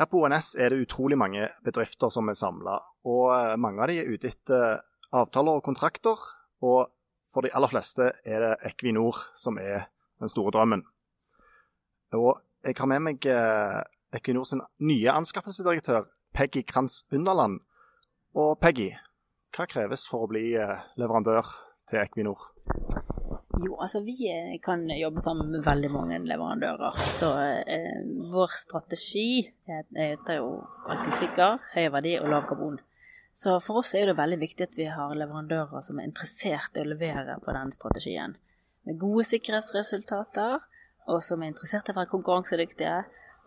Her 0.00 0.08
på 0.08 0.22
ONS 0.24 0.54
er 0.56 0.72
det 0.72 0.86
utrolig 0.86 1.18
mange 1.20 1.50
bedrifter 1.60 2.08
som 2.08 2.30
er 2.32 2.36
samla, 2.38 2.78
og 3.04 3.26
eh, 3.34 3.56
mange 3.60 3.82
av 3.84 3.90
de 3.90 3.98
er 4.00 4.08
ute 4.08 4.30
etter 4.30 4.78
avtaler 5.12 5.58
og 5.58 5.66
kontrakter. 5.66 6.22
Og 6.64 6.88
for 7.28 7.44
de 7.44 7.52
aller 7.52 7.68
fleste 7.68 8.06
er 8.24 8.40
det 8.40 8.54
Equinor 8.70 9.20
som 9.36 9.60
er 9.60 9.90
den 10.16 10.32
store 10.32 10.54
drømmen. 10.56 10.86
Og 12.16 12.40
jeg 12.64 12.80
har 12.80 12.88
med 12.88 13.04
meg 13.10 13.28
eh, 13.28 13.76
Equinor 14.16 14.48
sin 14.48 14.64
nye 14.80 15.12
anskaffelsesdirektør, 15.20 16.08
Peggy 16.32 16.64
Kranz 16.64 17.02
Underland. 17.12 17.60
Og 18.32 18.56
Peggy, 18.56 18.94
hva 19.52 19.68
kreves 19.68 20.08
for 20.08 20.24
å 20.24 20.32
bli 20.32 20.54
eh, 20.56 20.80
leverandør 20.96 21.52
til 21.92 22.00
Equinor? 22.06 22.48
Jo, 23.60 23.74
altså 23.82 24.00
vi 24.04 24.14
eh, 24.30 24.54
kan 24.62 24.86
jobbe 24.88 25.20
sammen 25.20 25.50
med 25.52 25.64
veldig 25.66 25.90
mange 25.92 26.20
leverandører. 26.24 27.00
Så 27.18 27.32
eh, 27.40 27.98
vår 28.32 28.54
strategi 28.56 29.42
heter 29.68 30.38
jo 30.38 30.54
alltid 30.88 31.18
sikker, 31.24 31.58
høy 31.74 31.90
verdi 31.92 32.14
og 32.20 32.30
lav 32.32 32.46
karbon. 32.48 32.78
Så 33.36 33.58
for 33.62 33.80
oss 33.80 33.94
er 33.94 34.10
det 34.10 34.18
veldig 34.18 34.40
viktig 34.40 34.66
at 34.66 34.76
vi 34.78 34.88
har 34.90 35.14
leverandører 35.16 35.84
som 35.84 36.00
er 36.00 36.08
interessert 36.08 36.76
i 36.76 36.82
å 36.84 36.90
levere 36.90 37.38
på 37.44 37.54
den 37.56 37.72
strategien. 37.76 38.36
Med 38.88 38.98
gode 39.00 39.26
sikkerhetsresultater, 39.28 40.60
og 41.10 41.22
som 41.24 41.42
er 41.42 41.52
interessert 41.52 41.88
i 41.88 41.94
å 41.94 41.98
være 41.98 42.12
konkurransedyktige, 42.12 43.00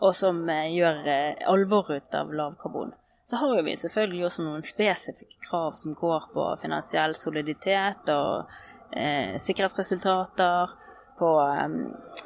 og 0.03 0.16
som 0.17 0.44
eh, 0.50 0.73
gjør 0.75 1.08
eh, 1.09 1.48
alvor 1.50 1.91
ut 1.94 2.20
av 2.20 2.34
lav 2.34 2.58
karbon. 2.61 2.94
Så 3.30 3.39
har 3.39 3.61
vi 3.64 3.75
selvfølgelig 3.80 4.25
også 4.27 4.44
noen 4.44 4.66
spesifikke 4.66 5.39
krav 5.48 5.77
som 5.80 5.95
går 5.95 6.30
på 6.34 6.48
finansiell 6.61 7.16
soliditet 7.16 8.09
og 8.11 8.52
eh, 8.95 9.35
sikkerhetsresultater, 9.41 10.73
på, 11.17 11.41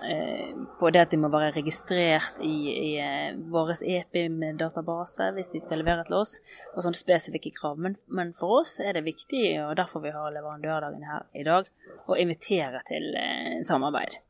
eh, 0.09 0.55
på, 0.79 0.89
det 0.89 1.01
at 1.01 1.11
de 1.11 1.19
må 1.19 1.29
være 1.31 1.55
registrert 1.57 2.39
i, 2.43 2.55
i 2.71 2.91
eh, 3.03 3.35
vår 3.51 3.73
EPIM-database 3.81 5.31
hvis 5.35 5.51
de 5.53 5.61
skal 5.63 5.81
levere 5.83 6.05
til 6.07 6.19
oss, 6.21 6.37
og 6.73 6.85
sånne 6.85 6.99
spesifikke 6.99 7.53
krav. 7.57 7.79
Men, 7.83 7.97
men, 8.07 8.33
for 8.37 8.61
oss 8.61 8.77
er 8.83 8.97
det 8.97 9.05
viktig, 9.07 9.43
og 9.65 9.75
derfor 9.79 10.05
vi 10.05 10.15
har 10.15 10.33
leverandørdagen 10.35 11.03
her 11.07 11.27
i 11.35 11.45
dag, 11.47 11.69
å 12.07 12.19
invitere 12.19 12.83
til 12.87 13.11
eh, 13.19 13.59
samarbeid. 13.67 14.21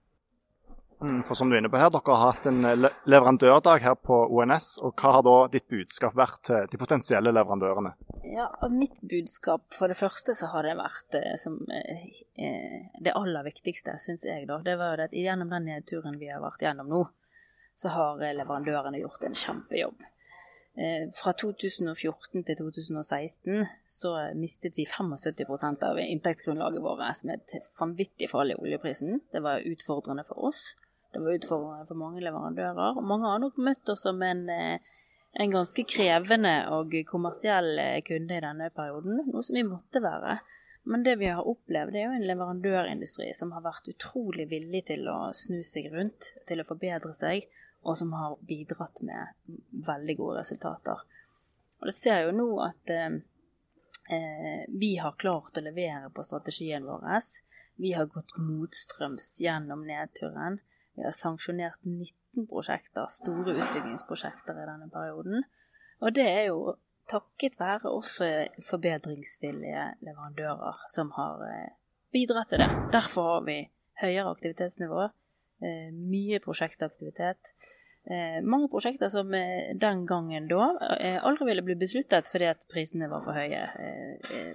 Mm, 1.01 1.23
for 1.23 1.37
som 1.37 1.49
du 1.49 1.53
er 1.55 1.61
inne 1.61 1.69
på 1.69 1.77
her, 1.77 1.91
Dere 1.93 2.13
har 2.17 2.31
hatt 2.31 2.47
en 2.49 2.65
eh, 2.65 2.87
leverandørdag 3.05 3.83
her 3.83 3.97
på 4.01 4.15
ONS. 4.33 4.69
og 4.81 4.95
Hva 4.97 5.11
har 5.17 5.25
da 5.27 5.35
ditt 5.53 5.67
budskap 5.69 6.15
vært 6.17 6.41
til 6.49 6.65
de 6.71 6.79
potensielle 6.81 7.33
leverandørene? 7.35 7.93
Ja, 8.25 8.47
Mitt 8.73 8.97
budskap 9.05 9.67
for 9.77 9.93
det 9.93 9.99
første 9.99 10.33
så 10.37 10.49
har 10.55 10.65
det 10.65 10.73
vært 10.79 11.19
eh, 11.19 11.35
som, 11.37 11.59
eh, 11.69 12.89
det 12.97 13.13
aller 13.13 13.45
viktigste, 13.45 13.99
syns 14.01 14.25
jeg. 14.25 14.47
da, 14.49 14.57
det 14.65 14.77
var 14.81 15.05
at 15.05 15.13
Gjennom 15.13 15.53
den 15.53 15.69
nedturen 15.69 16.17
vi 16.17 16.31
har 16.31 16.41
vært 16.41 16.65
gjennom 16.65 16.89
nå, 16.89 17.03
så 17.77 17.93
har 17.93 18.21
leverandørene 18.21 19.01
gjort 19.01 19.25
en 19.27 19.37
kjempejobb. 19.37 20.05
Fra 21.17 21.31
2014 21.33 22.43
til 22.45 22.57
2016 22.59 23.63
så 23.89 24.11
mistet 24.37 24.75
vi 24.77 24.85
75% 24.85 25.85
av 25.87 25.97
inntektsgrunnlaget 25.97 26.83
vårt 26.85 27.23
med 27.25 27.41
et 27.41 27.71
vanvittig 27.81 28.29
fall 28.29 28.53
i 28.53 28.57
oljeprisen. 28.59 29.23
Det 29.33 29.41
var 29.41 29.65
utfordrende 29.65 30.25
for 30.29 30.51
oss. 30.51 30.75
Det 31.17 31.23
var 31.23 31.33
utfordrende 31.33 31.85
for 31.89 31.97
mange 31.97 32.21
leverandører. 32.21 32.97
og 32.97 33.05
Mange 33.09 33.25
har 33.25 33.39
nok 33.41 33.55
møtt 33.57 33.89
oss 33.89 34.03
som 34.05 34.19
en, 34.21 34.43
eh, 34.53 34.77
en 35.41 35.53
ganske 35.55 35.85
krevende 35.89 36.51
og 36.75 36.93
kommersiell 37.09 37.71
eh, 37.81 38.03
kunde 38.05 38.37
i 38.37 38.43
denne 38.43 38.67
perioden, 38.69 39.23
noe 39.25 39.41
som 39.41 39.57
vi 39.57 39.63
måtte 39.65 40.03
være. 40.03 40.35
Men 40.85 41.01
det 41.07 41.15
vi 41.17 41.31
har 41.33 41.49
opplevd, 41.49 41.97
er 41.97 42.05
jo 42.05 42.19
en 42.19 42.27
leverandørindustri 42.29 43.31
som 43.33 43.55
har 43.55 43.65
vært 43.65 43.89
utrolig 43.95 44.45
villig 44.51 44.83
til 44.91 45.09
å 45.09 45.33
snu 45.33 45.63
seg 45.65 45.89
rundt, 45.95 46.29
til 46.45 46.61
å 46.61 46.67
forbedre 46.69 47.15
seg, 47.17 47.49
og 47.81 47.97
som 47.97 48.13
har 48.13 48.37
bidratt 48.45 49.01
med 49.01 49.57
veldig 49.89 50.19
gode 50.21 50.37
resultater. 50.43 51.01
Og 51.81 51.89
det 51.89 51.97
ser 51.97 52.27
jo 52.27 52.37
nå 52.37 52.47
at 52.69 52.93
eh, 52.93 53.19
eh 54.13 54.63
vi 54.69 54.93
har 55.01 55.17
klart 55.17 55.57
å 55.57 55.65
levere 55.65 56.13
på 56.13 56.29
strategien 56.29 56.85
vår. 56.85 57.09
Vi 57.81 57.97
har 57.97 58.05
gått 58.05 58.37
motstrøms 58.37 59.39
gjennom 59.41 59.81
nedturen. 59.89 60.61
Vi 60.97 61.05
har 61.05 61.13
sanksjonert 61.13 61.77
19 61.85 62.47
prosjekter, 62.49 63.05
store 63.13 63.53
utbyggingsprosjekter 63.53 64.57
i 64.57 64.65
denne 64.65 64.89
perioden. 64.89 65.45
Og 66.01 66.13
det 66.17 66.25
er 66.25 66.43
jo 66.49 66.73
takket 67.07 67.59
være 67.59 67.91
også 67.91 68.27
forbedringsvillige 68.67 69.83
leverandører 70.05 70.83
som 70.93 71.13
har 71.15 71.43
eh, 71.47 71.71
bidratt 72.13 72.51
til 72.51 72.63
det. 72.63 72.69
Derfor 72.93 73.31
har 73.35 73.45
vi 73.47 73.57
høyere 74.01 74.33
aktivitetsnivå, 74.33 75.07
eh, 75.61 75.89
mye 75.93 76.41
prosjektaktivitet. 76.43 77.53
Eh, 78.09 78.41
mange 78.41 78.69
prosjekter 78.71 79.11
som 79.13 79.31
den 79.31 80.05
gangen 80.07 80.47
da 80.49 80.69
aldri 81.27 81.49
ville 81.49 81.65
bli 81.65 81.75
besluttet 81.75 82.29
fordi 82.31 82.47
at 82.49 82.63
prisene 82.71 83.09
var 83.11 83.25
for 83.25 83.35
høye 83.35 83.65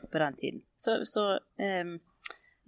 på 0.09 0.23
den 0.23 0.39
tiden. 0.41 0.63
Så, 0.81 1.03
så 1.05 1.27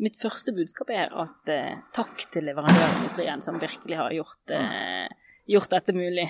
Mitt 0.02 0.18
første 0.18 0.54
budskap 0.54 0.90
er 0.90 1.12
at 1.22 1.50
eh, 1.52 1.76
takk 1.94 2.24
til 2.34 2.48
leverandørindustrien, 2.48 3.44
som 3.44 3.60
virkelig 3.62 3.98
har 4.00 4.14
gjort, 4.16 4.54
eh, 4.56 5.06
gjort, 5.46 5.70
dette 5.70 5.94
mulig. 5.94 6.26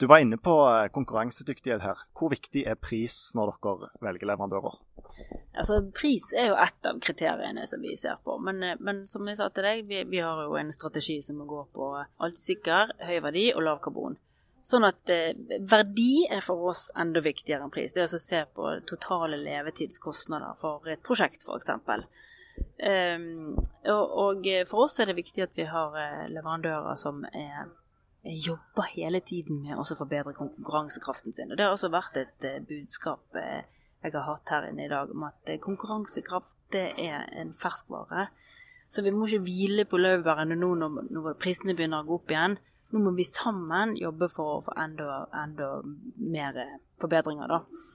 Du 0.00 0.06
var 0.10 0.24
inne 0.24 0.38
på 0.40 0.54
eh, 0.70 0.88
konkurransedyktighet 0.94 1.84
her. 1.84 2.00
Hvor 2.16 2.32
viktig 2.32 2.64
er 2.64 2.80
pris 2.80 3.28
når 3.36 3.54
dere 3.60 3.92
velger 4.08 4.32
leverandører? 4.32 4.80
Altså, 5.54 5.78
Pris 5.94 6.32
er 6.34 6.48
jo 6.50 6.56
ett 6.58 6.86
av 6.88 6.98
kriteriene 7.02 7.66
som 7.70 7.82
vi 7.84 7.94
ser 7.96 8.16
på. 8.24 8.38
Men, 8.42 8.62
eh, 8.62 8.80
men 8.80 9.04
som 9.06 9.28
jeg 9.28 9.38
sa 9.38 9.50
til 9.54 9.66
deg, 9.68 9.84
vi, 9.90 10.02
vi, 10.10 10.22
har 10.24 10.42
jo 10.42 10.56
en 10.58 10.72
strategi 10.74 11.20
som 11.22 11.44
går 11.46 11.68
på 11.76 11.90
alltid 11.94 12.42
sikker, 12.42 12.96
høy 13.06 13.18
verdi 13.22 13.50
og 13.54 13.62
lav 13.68 13.82
karbon. 13.84 14.18
Sånn 14.64 14.86
at 14.88 15.12
eh, 15.12 15.36
verdi 15.60 16.24
er 16.32 16.42
for 16.42 16.72
oss 16.72 16.88
enda 16.98 17.22
viktigere 17.22 17.66
enn 17.66 17.74
pris. 17.74 17.92
Det 17.94 18.02
er 18.02 18.10
å 18.10 18.22
se 18.22 18.42
på 18.56 18.74
totale 18.88 19.38
levetidskostnader 19.44 20.56
for 20.62 20.88
et 20.90 21.04
prosjekt, 21.04 21.44
f.eks. 21.44 21.70
Um, 22.84 23.54
og, 23.90 24.04
og, 24.24 24.48
for 24.68 24.86
oss 24.86 24.98
er 25.00 25.08
det 25.08 25.16
viktig 25.16 25.44
at 25.44 25.54
vi 25.56 25.66
har 25.70 25.94
eh, 25.98 26.26
leverandører 26.32 26.98
som 27.00 27.22
er, 27.30 27.70
jobber 28.24 28.88
hele 28.94 29.20
tiden 29.24 29.62
med 29.62 29.78
å 29.78 29.86
forbedre 29.86 30.34
konkurransekraften 30.36 31.34
sin. 31.36 31.52
Og 31.52 31.58
Det 31.58 31.66
har 31.66 31.76
også 31.76 31.92
vært 31.92 32.18
et 32.20 32.46
budskap 32.68 33.36
jeg 34.04 34.12
har 34.12 34.26
hatt 34.26 34.50
her 34.52 34.66
inne 34.68 34.84
i 34.84 34.92
dag, 34.92 35.10
om 35.12 35.22
at 35.24 35.48
konkurransekraft 35.64 36.56
det 36.74 36.90
er 37.00 37.24
en 37.40 37.54
ferskvare. 37.56 38.28
Så 38.88 39.02
vi 39.02 39.10
må 39.10 39.26
ikke 39.26 39.46
hvile 39.46 39.84
på 39.88 39.98
laurbærene 39.98 40.56
nå 40.58 40.74
når, 40.78 41.00
når, 41.10 41.32
prisene 41.40 41.74
begynner 41.76 42.04
å 42.04 42.08
gå 42.08 42.18
opp 42.20 42.30
igjen. 42.34 42.58
Nå 42.92 43.00
må 43.02 43.14
vi 43.16 43.26
sammen 43.26 43.96
jobbe 43.98 44.28
for 44.30 44.58
å 44.58 44.62
få 44.66 44.74
enda, 44.78 45.24
enda 45.34 45.70
mer 46.20 46.60
forbedringer, 47.02 47.50
da. 47.50 47.90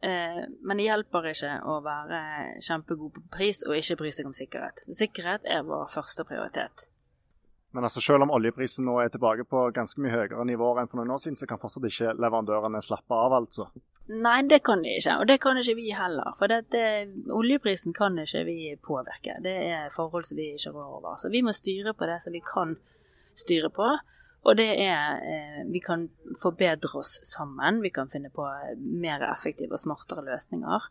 Eh, 0.00 0.44
men 0.64 0.80
det 0.80 0.86
hjelper 0.86 1.28
ikke 1.32 1.56
å 1.68 1.80
være 1.84 2.20
kjempegod 2.64 3.12
på 3.16 3.24
pris 3.34 3.60
og 3.66 3.76
ikke 3.76 3.98
bry 4.00 4.14
seg 4.16 4.30
om 4.30 4.36
sikkerhet. 4.36 4.80
Sikkerhet 4.96 5.44
er 5.44 5.66
vår 5.68 5.90
første 5.92 6.24
prioritet. 6.28 6.86
Men 7.70 7.86
altså, 7.86 8.00
selv 8.02 8.24
om 8.24 8.32
oljeprisen 8.34 8.86
nå 8.88 8.96
er 8.98 9.12
tilbake 9.14 9.44
på 9.46 9.68
ganske 9.74 10.02
mye 10.02 10.10
høyere 10.10 10.46
nivåer 10.48 10.82
enn 10.82 10.90
for 10.90 10.98
noen 10.98 11.12
år 11.14 11.20
siden, 11.22 11.38
så 11.38 11.46
kan 11.46 11.60
fortsatt 11.62 11.86
ikke 11.86 12.16
leverandørene 12.18 12.80
slappe 12.82 13.14
av, 13.14 13.36
altså? 13.36 13.68
Nei, 14.10 14.40
det 14.50 14.64
kan 14.66 14.80
de 14.82 14.96
ikke. 14.98 15.18
Og 15.22 15.28
det 15.30 15.36
kan 15.42 15.58
ikke 15.60 15.76
vi 15.78 15.92
heller. 15.94 16.32
For 16.40 16.50
det, 16.50 16.64
det, 16.74 16.86
oljeprisen 17.30 17.94
kan 17.94 18.18
ikke 18.18 18.42
vi 18.48 18.56
påvirke. 18.82 19.36
Det 19.44 19.52
er 19.70 19.92
forhold 19.94 20.26
som 20.26 20.40
vi 20.40 20.48
ikke 20.56 20.72
rår 20.74 20.96
over. 20.96 21.20
Så 21.20 21.30
vi 21.30 21.44
må 21.46 21.54
styre 21.54 21.94
på 21.94 22.08
det 22.10 22.18
som 22.24 22.34
vi 22.34 22.42
kan 22.42 22.74
styre 23.38 23.70
på. 23.70 23.92
Og 24.48 24.56
det 24.56 24.70
er 24.80 25.20
eh, 25.20 25.60
Vi 25.68 25.82
kan 25.84 26.08
forbedre 26.40 26.90
oss 26.98 27.18
sammen. 27.28 27.82
Vi 27.84 27.90
kan 27.92 28.08
finne 28.08 28.30
på 28.32 28.46
mer 28.78 29.24
effektive 29.28 29.76
og 29.76 29.82
smartere 29.82 30.24
løsninger. 30.24 30.88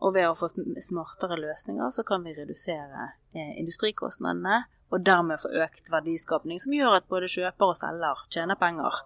Og 0.00 0.14
ved 0.16 0.28
å 0.28 0.36
få 0.36 0.48
smartere 0.80 1.36
løsninger, 1.40 1.90
så 1.92 2.04
kan 2.08 2.24
vi 2.24 2.34
redusere 2.36 3.10
eh, 3.36 3.56
industrikostnadene, 3.60 4.62
og 4.90 5.04
dermed 5.04 5.42
få 5.42 5.52
økt 5.62 5.90
verdiskapning, 5.92 6.60
som 6.60 6.72
gjør 6.74 6.96
at 6.98 7.08
både 7.08 7.28
kjøper 7.30 7.72
og 7.72 7.76
selger 7.78 8.22
tjener 8.32 8.58
penger. 8.60 8.96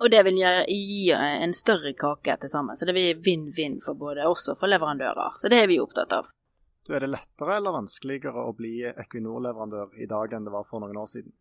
Og 0.00 0.08
det 0.10 0.22
vil 0.24 0.40
gi 0.40 1.10
en 1.12 1.52
større 1.54 1.92
kake 1.98 2.36
til 2.40 2.50
sammen. 2.50 2.78
Så 2.78 2.88
det 2.88 2.96
vil 2.96 3.20
vinn-vinn 3.20 3.80
for 3.84 3.98
både 3.98 4.24
oss 4.26 4.48
og 4.48 4.56
for 4.58 4.72
leverandører. 4.72 5.36
Så 5.42 5.50
det 5.52 5.60
er 5.60 5.68
vi 5.68 5.80
opptatt 5.82 6.14
av. 6.16 6.30
Er 6.88 7.04
det 7.04 7.10
lettere 7.12 7.58
eller 7.60 7.76
vanskeligere 7.76 8.46
å 8.48 8.54
bli 8.56 8.80
Equinor-leverandør 8.88 10.00
i 10.00 10.08
dag 10.10 10.32
enn 10.34 10.48
det 10.48 10.54
var 10.54 10.64
for 10.66 10.82
noen 10.82 10.96
år 10.98 11.10
siden? 11.12 11.34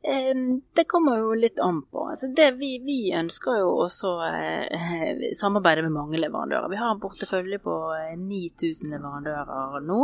Det 0.00 0.86
kommer 0.88 1.18
jo 1.20 1.34
litt 1.36 1.60
an 1.60 1.82
på. 1.84 2.06
Altså 2.14 2.30
vi, 2.56 2.70
vi, 2.84 3.12
ønsker 3.12 3.58
jo 3.60 3.74
også 3.84 4.14
eh, 4.24 5.26
samarbeide 5.40 5.84
med 5.84 5.92
mange 5.92 6.20
leverandører. 6.22 6.70
Vi 6.72 6.80
har 6.80 6.94
en 6.94 7.02
portefølje 7.02 7.60
på 7.60 7.76
9000 8.16 8.88
eh, 8.88 8.94
leverandører 8.96 9.84
nå. 9.84 10.00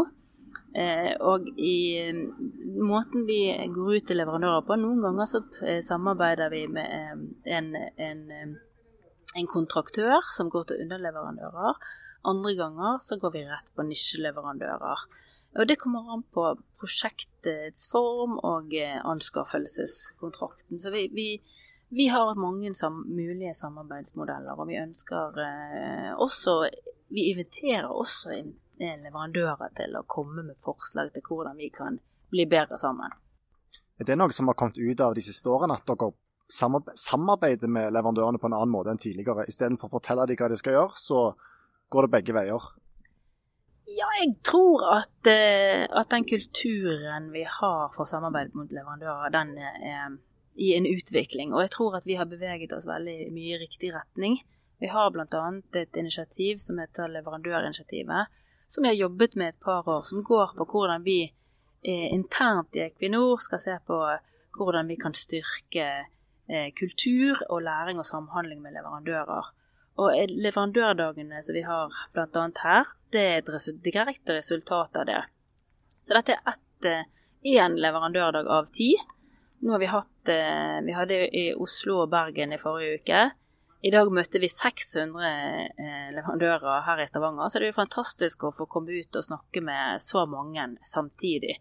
Eh, 0.76 1.14
og 1.24 1.46
i 1.56 2.12
måten 2.84 3.24
vi 3.24 3.40
går 3.72 3.94
ut 3.96 4.06
til 4.10 4.18
leverandører 4.20 4.64
på 4.66 4.76
Noen 4.76 5.00
ganger 5.00 5.28
så 5.30 5.40
eh, 5.64 5.80
samarbeider 5.84 6.52
vi 6.52 6.66
med 6.68 6.90
eh, 6.92 7.22
en, 7.56 7.70
en, 7.96 8.20
en, 9.32 9.48
kontraktør 9.48 10.20
som 10.36 10.50
går 10.52 10.68
til 10.68 10.82
underleverandører. 10.84 11.80
Andre 12.28 12.52
ganger 12.58 13.00
så 13.00 13.16
går 13.22 13.32
vi 13.38 13.46
rett 13.48 13.72
på 13.72 13.86
nisjeleverandører. 13.88 15.06
Og 15.56 15.68
det 15.68 15.78
kommer 15.80 16.12
an 16.12 16.24
på 16.34 16.50
prosjektets 16.80 17.88
form 17.88 18.36
og 18.44 18.74
eh, 18.76 18.98
anskaffelseskontrakten. 19.00 20.80
Så 20.82 20.92
vi, 20.92 21.06
vi 21.14 21.28
vi 21.88 22.08
har 22.08 22.34
mange 22.34 22.74
sam 22.74 23.04
mulige 23.08 23.54
samarbeidsmodeller, 23.54 24.58
og 24.58 24.68
vi 24.68 24.78
ønsker 24.80 25.38
eh, 25.38 26.12
også 26.18 26.68
Vi 27.08 27.30
inviterer 27.30 27.86
også 27.86 28.32
leverandører 28.78 29.70
til 29.78 29.94
å 29.94 30.02
komme 30.10 30.42
med 30.42 30.56
forslag 30.58 31.12
til 31.14 31.22
hvordan 31.22 31.56
vi 31.56 31.68
kan 31.70 32.00
bli 32.34 32.48
bedre 32.50 32.78
sammen. 32.78 33.12
Er 33.96 34.04
det 34.04 34.16
noe 34.18 34.34
som 34.34 34.50
har 34.50 34.56
kommet 34.58 34.76
ut 34.76 35.00
av 35.00 35.14
de 35.14 35.22
siste 35.22 35.48
årene, 35.48 35.78
at 35.78 35.86
dere 35.86 36.10
samarbeider 36.50 37.70
med 37.70 37.94
leverandørene 37.94 38.42
på 38.42 38.50
en 38.50 38.56
annen 38.58 38.74
måte 38.74 38.90
enn 38.90 38.98
tidligere? 38.98 39.46
Istedenfor 39.46 39.86
å 39.86 39.94
fortelle 39.94 40.26
dem 40.26 40.40
hva 40.40 40.50
de 40.50 40.58
skal 40.58 40.74
gjøre, 40.74 40.98
så 40.98 41.22
går 41.94 42.08
det 42.08 42.14
begge 42.16 42.34
veier. 42.34 42.68
Ja, 43.96 44.08
jeg 44.20 44.34
tror 44.44 44.82
at, 44.98 45.28
eh, 45.30 45.86
at 45.88 46.10
den 46.12 46.26
kulturen 46.28 47.30
vi 47.32 47.46
har 47.48 47.92
for 47.96 48.04
samarbeid 48.04 48.52
mot 48.54 48.72
leverandører, 48.72 49.32
den 49.32 49.56
er 49.58 50.16
i 50.56 50.72
en 50.76 50.86
utvikling. 50.88 51.54
Og 51.54 51.64
jeg 51.64 51.72
tror 51.76 51.96
at 51.96 52.06
vi 52.08 52.16
har 52.18 52.28
beveget 52.28 52.72
oss 52.76 52.88
veldig 52.88 53.30
mye 53.32 53.56
i 53.56 53.60
riktig 53.60 53.92
retning. 53.94 54.40
Vi 54.80 54.90
har 54.92 55.10
bl.a. 55.12 55.44
et 55.80 55.96
initiativ 55.96 56.60
som 56.64 56.80
heter 56.80 57.08
Leverandørinitiativet, 57.12 58.32
som 58.68 58.84
vi 58.84 58.92
har 58.92 58.98
jobbet 58.98 59.36
med 59.36 59.54
et 59.54 59.60
par 59.64 59.88
år, 59.88 60.04
som 60.04 60.24
går 60.24 60.52
på 60.56 60.66
hvordan 60.72 61.04
vi 61.04 61.20
eh, 61.26 62.08
internt 62.12 62.76
i 62.76 62.84
Equinor 62.84 63.40
skal 63.40 63.62
se 63.62 63.78
på 63.86 64.00
hvordan 64.56 64.88
vi 64.88 64.98
kan 65.00 65.16
styrke 65.16 65.86
eh, 66.48 66.68
kultur 66.76 67.40
og 67.48 67.62
læring 67.62 68.00
og 68.00 68.08
samhandling 68.08 68.60
med 68.62 68.76
leverandører. 68.76 69.52
Og 69.96 70.12
leverandørdagene 70.28 71.40
som 71.42 71.56
vi 71.56 71.64
har 71.64 71.92
bl.a. 72.12 72.48
her, 72.64 72.92
det 73.12 73.26
er 73.32 73.42
et 73.42 73.82
direkte 73.84 74.38
resultat 74.38 74.96
av 74.96 75.06
det. 75.06 75.20
Så 76.02 76.14
dette 76.16 76.36
er 76.36 76.54
ett 76.54 76.88
én 77.46 77.76
eh, 77.76 77.82
leverandørdag 77.82 78.48
av 78.50 78.72
ti 78.74 78.94
nå 79.58 79.72
har 79.72 79.78
vi 79.78 79.86
hatt 79.86 80.28
eh, 80.28 80.84
Vi 80.84 80.92
hadde 80.92 81.36
i 81.36 81.48
Oslo 81.54 82.02
og 82.04 82.10
Bergen 82.12 82.52
i 82.52 82.60
forrige 82.60 83.00
uke. 83.00 83.22
I 83.86 83.92
dag 83.92 84.10
møtte 84.12 84.40
vi 84.42 84.48
600 84.50 85.30
eh, 85.30 86.08
leverandører 86.16 86.84
her 86.86 87.00
i 87.02 87.06
Stavanger, 87.08 87.48
så 87.48 87.60
det 87.60 87.68
er 87.68 87.72
jo 87.72 87.78
fantastisk 87.80 88.44
å 88.44 88.52
få 88.56 88.66
komme 88.70 88.96
ut 88.96 89.18
og 89.18 89.26
snakke 89.26 89.62
med 89.64 90.02
så 90.02 90.24
mange 90.28 90.68
samtidig. 90.84 91.58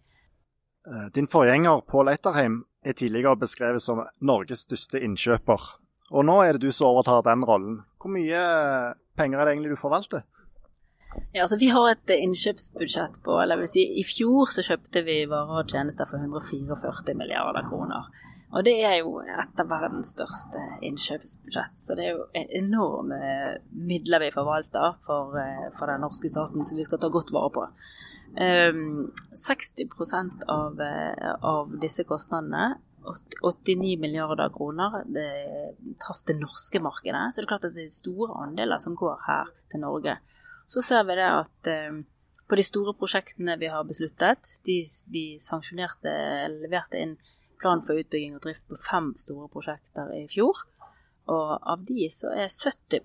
Eh, 0.87 1.07
din 1.15 1.29
forgjenger 1.31 1.85
Pål 1.87 2.13
Eiterheim 2.15 2.63
er 2.85 2.97
tidligere 2.97 3.39
beskrevet 3.41 3.83
som 3.83 4.03
Norges 4.21 4.65
største 4.67 5.01
innkjøper. 5.05 5.69
Og 6.13 6.25
nå 6.27 6.39
er 6.43 6.55
det 6.55 6.67
du 6.67 6.71
som 6.75 6.91
overtar 6.91 7.23
den 7.25 7.45
rollen. 7.47 7.79
Hvor 7.97 8.13
mye 8.13 8.41
penger 9.17 9.39
er 9.39 9.47
det 9.47 9.55
egentlig 9.55 9.73
du 9.73 9.81
forvalter? 9.81 10.25
Ja, 11.35 11.43
altså 11.43 11.57
Vi 11.59 11.67
har 11.73 11.89
et 11.91 12.11
innkjøpsbudsjett 12.15 13.19
på 13.25 13.39
eller 13.41 13.59
vil 13.59 13.71
si, 13.71 13.83
I 13.99 14.05
fjor 14.07 14.51
så 14.53 14.63
kjøpte 14.65 15.03
vi 15.07 15.17
varer 15.31 15.63
og 15.63 15.71
tjenester 15.71 16.07
for 16.07 16.23
144 16.23 17.17
milliarder 17.17 17.67
kroner. 17.67 18.07
Og 18.55 18.63
det 18.63 18.75
er 18.87 19.01
jo 19.01 19.17
et 19.19 19.59
av 19.59 19.67
verdens 19.67 20.13
største 20.15 20.61
innkjøpsbudsjett. 20.87 21.75
Så 21.81 21.97
det 21.97 22.05
er 22.05 22.15
jo 22.15 22.45
enorme 22.61 23.19
midler 23.75 24.23
vi 24.23 24.31
forvalter 24.31 24.95
for, 25.03 25.35
eh, 25.41 25.67
for 25.75 25.91
den 25.91 26.05
norske 26.05 26.31
staten 26.31 26.63
som 26.63 26.77
vi 26.77 26.85
skal 26.87 27.01
ta 27.01 27.09
godt 27.11 27.33
vare 27.35 27.51
på. 27.51 27.67
Um, 28.35 29.11
60% 29.35 30.43
av, 30.47 30.79
eh, 30.79 31.35
av 31.41 31.71
disse 31.79 32.03
kostnadene 32.03 32.77
89 33.41 33.99
milliarder 33.99 34.49
kroner 34.49 35.03
det 35.05 35.29
traff 36.01 36.23
det 36.25 36.39
norske 36.39 36.79
markedet. 36.79 37.31
Så 37.31 37.41
det 37.41 37.45
er 37.45 37.51
klart 37.51 37.65
at 37.65 37.75
det 37.75 37.85
er 37.85 37.93
store 37.93 38.33
andeler 38.43 38.81
som 38.81 38.95
går 38.95 39.19
her 39.27 39.51
til 39.71 39.83
Norge 39.83 40.17
så 40.67 40.81
ser 40.81 41.05
vi 41.07 41.17
det 41.19 41.29
at 41.29 41.69
eh, 41.69 42.03
på 42.45 42.57
de 42.59 42.65
store 42.65 42.93
prosjektene 42.97 43.57
vi 43.61 43.69
har 43.73 43.85
besluttet, 43.87 44.55
de 44.65 44.79
vi 45.11 45.25
sanksjonerte, 45.41 46.13
leverte 46.61 47.01
inn 47.01 47.15
plan 47.61 47.81
for 47.85 47.97
utbygging 47.97 48.35
og 48.37 48.43
drift 48.45 48.65
på 48.69 48.77
fem 48.85 49.13
store 49.17 49.49
prosjekter 49.51 50.11
i 50.13 50.25
fjor. 50.29 50.65
Og 51.33 51.53
av 51.57 51.81
de 51.87 52.05
så 52.13 52.29
er 52.37 52.51
70 52.53 52.99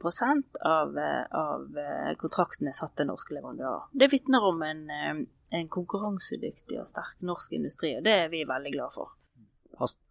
av, 0.69 0.99
eh, 0.99 1.23
av 1.33 1.79
eh, 1.81 2.11
kontraktene 2.21 2.75
satt 2.77 2.99
til 2.99 3.09
norske 3.09 3.33
leverandører. 3.37 3.89
Det 3.97 4.11
vitner 4.13 4.45
om 4.45 4.61
en, 4.67 4.83
en, 4.91 5.71
konkurransedyktig 5.73 6.83
og 6.83 6.91
sterk 6.91 7.17
norsk 7.25 7.57
industri, 7.57 7.95
og 7.97 8.05
det 8.05 8.19
er 8.27 8.29
vi 8.33 8.45
veldig 8.49 8.75
glad 8.77 8.93
for. 8.99 9.17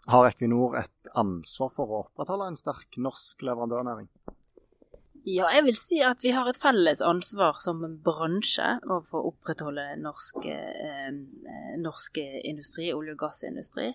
Har 0.10 0.26
Equinor 0.26 0.80
et 0.80 1.14
ansvar 1.14 1.70
for 1.76 1.92
å 1.92 2.02
opprettholde 2.08 2.50
en 2.50 2.58
sterk 2.58 2.98
norsk 2.98 3.46
leverandørnæring? 3.46 4.10
Ja, 5.30 5.50
jeg 5.54 5.66
vil 5.68 5.76
si 5.78 6.00
at 6.06 6.24
vi 6.24 6.32
har 6.34 6.48
et 6.50 6.58
felles 6.58 7.02
ansvar 7.06 7.60
som 7.62 7.82
bransje 8.06 8.78
for 8.88 9.20
å 9.20 9.32
opprettholde 9.34 9.84
norsk, 10.02 10.46
eh, 10.50 11.10
norsk 11.78 12.22
industri, 12.24 12.90
olje- 12.96 13.14
og 13.14 13.22
gassindustri. 13.28 13.92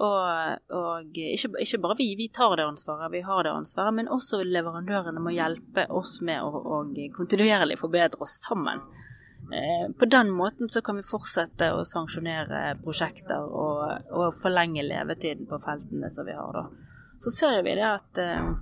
Og, 0.00 0.70
og 0.72 1.18
ikke, 1.18 1.50
ikke, 1.60 1.80
bare 1.82 1.96
vi, 1.98 2.14
vi 2.16 2.30
tar 2.32 2.54
det 2.56 2.64
ansvaret, 2.64 3.10
vi 3.12 3.20
har 3.26 3.44
det 3.44 3.52
ansvaret, 3.52 3.96
men 3.98 4.08
også 4.08 4.40
leverandørene 4.46 5.20
må 5.20 5.34
hjelpe 5.34 5.84
oss 5.92 6.20
med 6.24 6.40
å 6.40 6.84
kontinuerlig 7.16 7.76
forbedre 7.80 8.22
oss 8.24 8.38
sammen. 8.46 8.80
Eh, 9.52 9.90
på 9.98 10.08
den 10.08 10.30
måten 10.30 10.70
så 10.72 10.80
kan 10.84 10.96
vi 10.96 11.04
fortsette 11.04 11.72
å 11.74 11.84
sanksjonere 11.84 12.78
prosjekter 12.84 13.44
og, 13.44 14.08
og 14.14 14.40
forlenge 14.40 14.86
levetiden 14.86 15.48
på 15.50 15.60
feltene 15.64 16.10
som 16.14 16.28
vi 16.28 16.38
har 16.38 16.56
da. 16.56 16.64
Så 17.20 17.32
ser 17.34 17.60
vi 17.66 17.76
det 17.76 17.88
at 17.88 18.20
eh, 18.22 18.52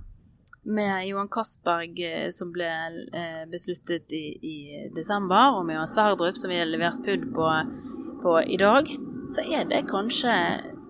med 0.61 1.07
Johan 1.07 1.29
Castberg 1.29 1.99
eh, 2.03 2.31
som 2.31 2.51
ble 2.51 2.69
eh, 3.13 3.45
besluttet 3.51 4.11
i, 4.11 4.25
i, 4.41 4.57
desember, 4.95 5.55
og 5.57 5.65
med 5.65 5.77
Johan 5.77 5.91
Sverdrup 5.91 6.39
som 6.39 6.51
vi 6.51 6.59
har 6.59 6.69
levert 6.69 7.01
PUD 7.05 7.29
på, 7.35 7.47
på, 8.23 8.35
i 8.43 8.57
dag, 8.59 8.91
så 9.31 9.45
er 9.45 9.69
det 9.69 9.85
kanskje 9.89 10.33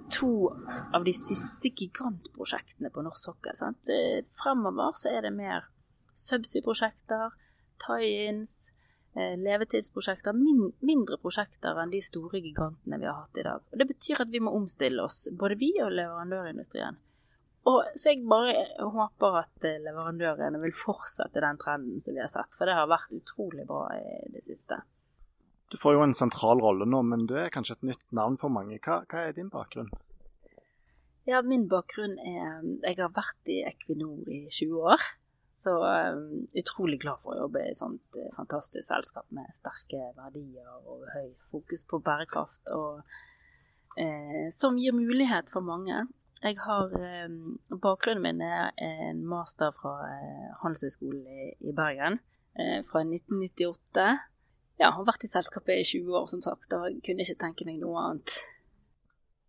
to 0.10 0.50
av 0.96 1.06
de 1.06 1.14
siste 1.14 1.70
gigantprosjektene 1.70 2.90
på 2.94 3.04
norsk 3.06 3.30
sokkel. 3.30 3.60
Sant? 3.60 3.92
Eh, 3.94 4.26
fremover 4.42 4.98
så 4.98 5.14
er 5.14 5.28
det 5.28 5.36
mer 5.38 5.70
subsea-prosjekter, 6.18 7.38
tie-ins, 7.80 8.74
levetidsprosjekter, 9.20 10.36
min, 10.38 10.70
mindre 10.86 11.18
prosjekter 11.20 11.80
enn 11.82 11.92
de 11.92 12.00
store 12.04 12.40
gigantene 12.44 13.00
vi 13.02 13.08
har 13.08 13.24
hatt 13.24 13.40
i 13.42 13.46
dag. 13.48 13.64
Og 13.72 13.80
Det 13.82 13.88
betyr 13.90 14.22
at 14.22 14.32
vi 14.32 14.42
må 14.44 14.54
omstille 14.56 15.02
oss, 15.04 15.24
både 15.32 15.58
vi 15.60 15.72
og 15.84 15.92
leverandørindustrien. 15.96 17.00
Og 17.68 17.84
Så 17.96 18.14
jeg 18.14 18.24
bare 18.30 18.64
håper 18.80 19.42
at 19.42 19.66
eh, 19.68 19.82
leverandørene 19.84 20.62
vil 20.64 20.76
fortsette 20.76 21.44
den 21.44 21.60
trenden 21.60 22.00
som 22.02 22.16
vi 22.16 22.24
har 22.24 22.32
sett, 22.32 22.56
for 22.56 22.70
det 22.70 22.78
har 22.78 22.90
vært 22.90 23.14
utrolig 23.16 23.66
bra 23.68 23.86
i 23.98 24.30
det 24.34 24.46
siste. 24.48 24.80
Du 25.70 25.78
får 25.78 25.98
jo 25.98 26.06
en 26.08 26.16
sentral 26.18 26.64
rolle 26.64 26.88
nå, 26.90 27.04
men 27.06 27.28
du 27.30 27.36
er 27.38 27.52
kanskje 27.54 27.78
et 27.78 27.90
nytt 27.92 28.06
navn 28.16 28.40
for 28.42 28.54
mange. 28.54 28.80
Hva, 28.82 29.04
hva 29.12 29.28
er 29.28 29.36
din 29.38 29.52
bakgrunn? 29.54 29.92
Ja, 31.30 31.44
min 31.46 31.68
bakgrunn 31.70 32.16
er 32.26 32.64
Jeg 32.88 32.98
har 32.98 33.12
vært 33.14 33.52
i 33.52 33.60
Equinor 33.68 34.24
i 34.34 34.48
20 34.48 34.88
år. 34.96 35.04
Så 35.60 35.76
um, 35.84 36.48
utrolig 36.58 37.02
glad 37.04 37.20
for 37.22 37.36
å 37.36 37.42
jobbe 37.44 37.62
i 37.62 37.74
et 37.74 37.78
sånt 37.78 38.16
uh, 38.16 38.30
fantastisk 38.38 38.88
selskap 38.88 39.28
med 39.36 39.52
sterke 39.54 40.14
verdier 40.16 40.72
og 40.88 41.04
høy 41.12 41.34
fokus 41.52 41.84
på 41.86 42.00
bærekraft. 42.06 42.72
Og 42.72 43.04
som 44.56 44.78
gir 44.80 44.94
mulighet 44.96 45.50
for 45.52 45.66
mange. 45.66 46.06
Jeg 46.40 46.56
har 46.64 46.94
eh, 46.96 47.28
Bakgrunnen 47.84 48.24
min 48.24 48.40
er 48.46 48.70
en 48.80 49.26
master 49.28 49.74
fra 49.76 50.08
eh, 50.08 50.54
Handelshøyskolen 50.62 51.26
i, 51.28 51.50
i, 51.68 51.74
Bergen 51.76 52.16
eh, 52.56 52.80
fra 52.88 53.04
1998. 53.04 54.06
Ja, 54.80 54.94
har 54.96 55.04
vært 55.08 55.24
i 55.28 55.32
selskapet 55.32 55.80
i 55.82 55.84
20 55.84 56.16
år, 56.16 56.28
som 56.32 56.42
sagt, 56.46 56.74
og 56.78 57.02
kunne 57.04 57.24
ikke 57.26 57.44
tenke 57.44 57.66
meg 57.68 57.82
noe 57.84 58.00
annet. 58.06 58.30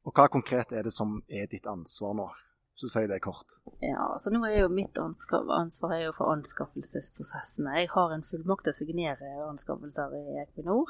Og 0.02 0.10
Hva 0.16 0.26
konkret 0.32 0.72
er 0.74 0.82
det 0.82 0.92
som 0.96 1.22
er 1.30 1.46
ditt 1.50 1.66
ansvar 1.70 2.14
nå? 2.18 2.26
Så 2.80 2.86
sier 2.90 3.08
det 3.10 3.20
kort. 3.22 3.48
Ja, 3.84 4.18
så 4.18 4.30
nå 4.32 4.40
er 4.48 4.60
jo 4.62 4.68
Mitt 4.72 4.98
ansvar, 4.98 5.44
ansvar 5.60 5.92
er 5.94 6.02
jo 6.08 6.12
for 6.16 6.26
anskaffelsesprosessene. 6.32 7.76
Jeg 7.82 7.88
har 7.92 8.08
en 8.14 8.24
fullmakt 8.26 8.64
til 8.66 8.72
å 8.72 8.78
signere 8.78 9.26
anskaffelser 9.46 10.08
i 10.16 10.38
Equinor. 10.42 10.86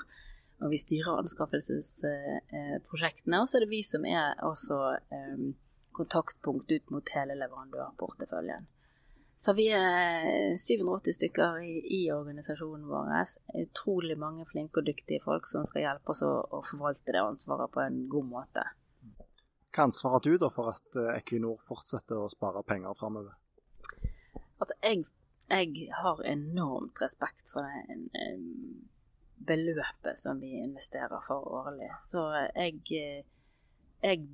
Og 0.61 0.69
vi 0.73 0.79
styrer 0.81 1.21
anskaffelsesprosjektene. 1.25 3.37
Og 3.43 3.47
så 3.51 3.55
er 3.59 3.63
det 3.67 3.75
vi 3.75 3.83
som 3.85 4.03
er 4.07 4.27
også 4.47 4.77
um, 5.11 5.55
kontaktpunkt 5.97 6.73
ut 6.73 6.93
mot 6.95 7.15
hele 7.15 7.37
leverandørporteføljen. 7.39 8.69
Så 9.41 9.55
vi 9.57 9.71
er 9.73 10.57
780 10.61 11.17
stykker 11.17 11.63
i, 11.65 11.77
i 11.97 12.01
organisasjonen 12.13 12.85
vår. 12.91 13.13
Utrolig 13.63 14.19
mange 14.21 14.45
flinke 14.51 14.83
og 14.83 14.91
dyktige 14.91 15.23
folk 15.25 15.49
som 15.49 15.65
skal 15.69 15.87
hjelpe 15.87 16.13
oss 16.13 16.21
å, 16.27 16.33
å 16.45 16.61
forvalte 16.61 17.15
det 17.17 17.23
ansvaret 17.25 17.73
på 17.73 17.81
en 17.81 18.03
god 18.13 18.29
måte. 18.35 18.67
Hva 19.73 19.87
ansvar 19.87 20.19
har 20.19 20.27
du 20.27 20.35
da 20.43 20.51
for 20.53 20.69
at 20.75 20.99
eh, 20.99 21.15
Equinor 21.15 21.63
fortsetter 21.65 22.21
å 22.21 22.29
spare 22.29 22.61
penger 22.69 22.99
framover? 23.01 23.39
Altså, 24.61 24.77
jeg, 24.83 25.07
jeg, 25.47 25.89
har 26.03 26.21
enormt 26.27 27.01
respekt 27.01 27.49
for 27.55 27.65
det 27.65 28.29
beløpet 29.49 30.21
som 30.21 30.41
vi 30.43 30.59
investerer 30.61 31.23
for 31.25 31.49
årlig. 31.63 31.89
Så 32.11 32.27
jeg, 32.59 32.83
eh, 32.93 33.25
jeg 34.05 34.27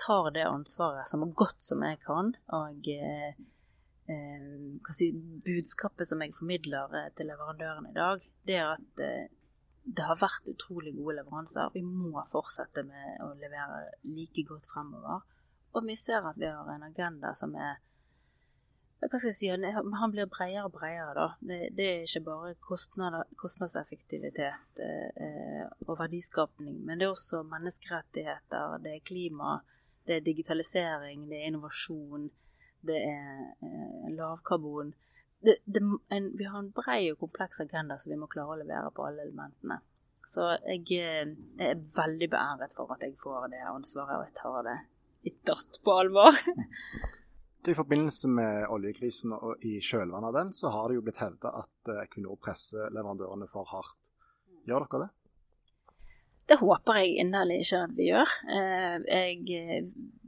tar 0.00 0.30
det 0.34 0.46
ansvaret 0.46 1.08
så 1.08 1.18
godt 1.18 1.64
som 1.64 1.84
jeg 1.86 2.00
kan. 2.04 2.34
Og 2.56 2.88
eh, 2.92 3.36
eh 4.10 4.92
si, 4.96 5.12
budskapet 5.46 6.08
som 6.08 6.22
jeg 6.22 6.34
formidler 6.36 6.92
eh, 6.98 7.10
til 7.16 7.30
leverandøren 7.30 7.88
i 7.90 7.96
dag, 7.96 8.26
det 8.46 8.58
er 8.60 8.74
at 8.74 9.04
eh, 9.04 9.32
det 9.84 10.04
har 10.08 10.20
vært 10.20 10.48
utrolig 10.48 10.94
gode 10.96 11.18
leveranser. 11.20 11.72
Vi 11.74 11.82
må 11.84 12.22
fortsette 12.30 12.86
med 12.88 13.20
å 13.24 13.34
levere 13.36 13.90
like 14.08 14.46
godt 14.48 14.68
fremover. 14.70 15.24
og 15.74 15.86
vi 15.86 15.96
ser 15.96 16.24
at 16.24 16.38
vi 16.38 16.46
har 16.46 16.68
en 16.70 16.86
agenda 16.86 17.34
som 17.34 17.54
er 17.54 17.82
hva 19.04 19.18
skal 19.18 19.28
jeg 19.28 19.36
si, 19.36 19.48
Han 19.50 20.12
blir 20.12 20.30
bredere 20.32 20.64
og 20.64 20.72
bredere. 20.72 21.14
da. 21.14 21.26
Det, 21.40 21.76
det 21.76 21.86
er 21.86 22.06
ikke 22.06 22.24
bare 22.24 22.54
kostnader, 22.54 23.26
kostnadseffektivitet 23.36 24.80
eh, 24.80 25.66
og 25.86 25.98
verdiskapning, 25.98 26.78
men 26.84 26.98
det 26.98 27.06
er 27.06 27.12
også 27.12 27.42
menneskerettigheter, 27.50 28.78
det 28.80 28.94
er 28.94 29.04
klima, 29.04 29.58
det 30.06 30.18
er 30.18 30.26
digitalisering, 30.26 31.28
det 31.30 31.40
er 31.40 31.48
innovasjon, 31.50 32.28
det 32.84 33.00
er 33.00 33.40
eh, 33.64 34.12
lavkarbon. 34.12 34.92
Det, 35.44 35.58
det, 35.64 35.82
en, 36.12 36.30
vi 36.38 36.46
har 36.48 36.60
en 36.60 36.70
bred 36.72 37.10
og 37.12 37.20
kompleks 37.24 37.60
agenda 37.60 37.98
som 38.00 38.12
vi 38.12 38.20
må 38.20 38.28
klare 38.32 38.56
å 38.56 38.60
levere 38.60 38.92
på 38.96 39.04
alle 39.06 39.26
elementene. 39.26 39.80
Så 40.28 40.46
jeg, 40.64 40.84
eh, 41.00 41.34
jeg 41.58 41.70
er 41.70 41.82
veldig 41.96 42.30
beæret 42.32 42.76
for 42.76 42.92
at 42.94 43.04
jeg 43.04 43.16
får 43.20 43.50
det 43.52 43.64
ansvaret, 43.68 44.16
og 44.18 44.28
jeg 44.28 44.36
tar 44.40 44.62
det 44.68 44.78
ytterst 45.32 45.82
på 45.84 45.98
alvor. 46.04 46.40
I 47.64 47.72
forbindelse 47.72 48.28
med 48.28 48.66
oljekrisen 48.68 49.32
og 49.32 49.62
i 49.64 49.78
kjølvannet 49.80 50.28
av 50.28 50.34
den, 50.36 50.50
så 50.52 50.68
har 50.68 50.88
det 50.88 50.98
jo 50.98 51.04
blitt 51.06 51.20
hevda 51.22 51.52
at 51.62 51.92
eh, 51.92 52.02
Equinor 52.04 52.36
presser 52.40 52.92
leverandørene 52.92 53.48
for 53.48 53.68
hardt. 53.72 54.12
Gjør 54.68 54.84
dere 54.84 55.06
det? 55.06 55.12
Det 56.44 56.58
håper 56.60 56.98
jeg 57.00 57.20
inderlig 57.22 57.62
ikke 57.64 57.82
at 57.86 57.92
vi 57.96 58.08
gjør. 58.10 58.32
Eh, 58.52 58.96
jeg, 59.08 59.84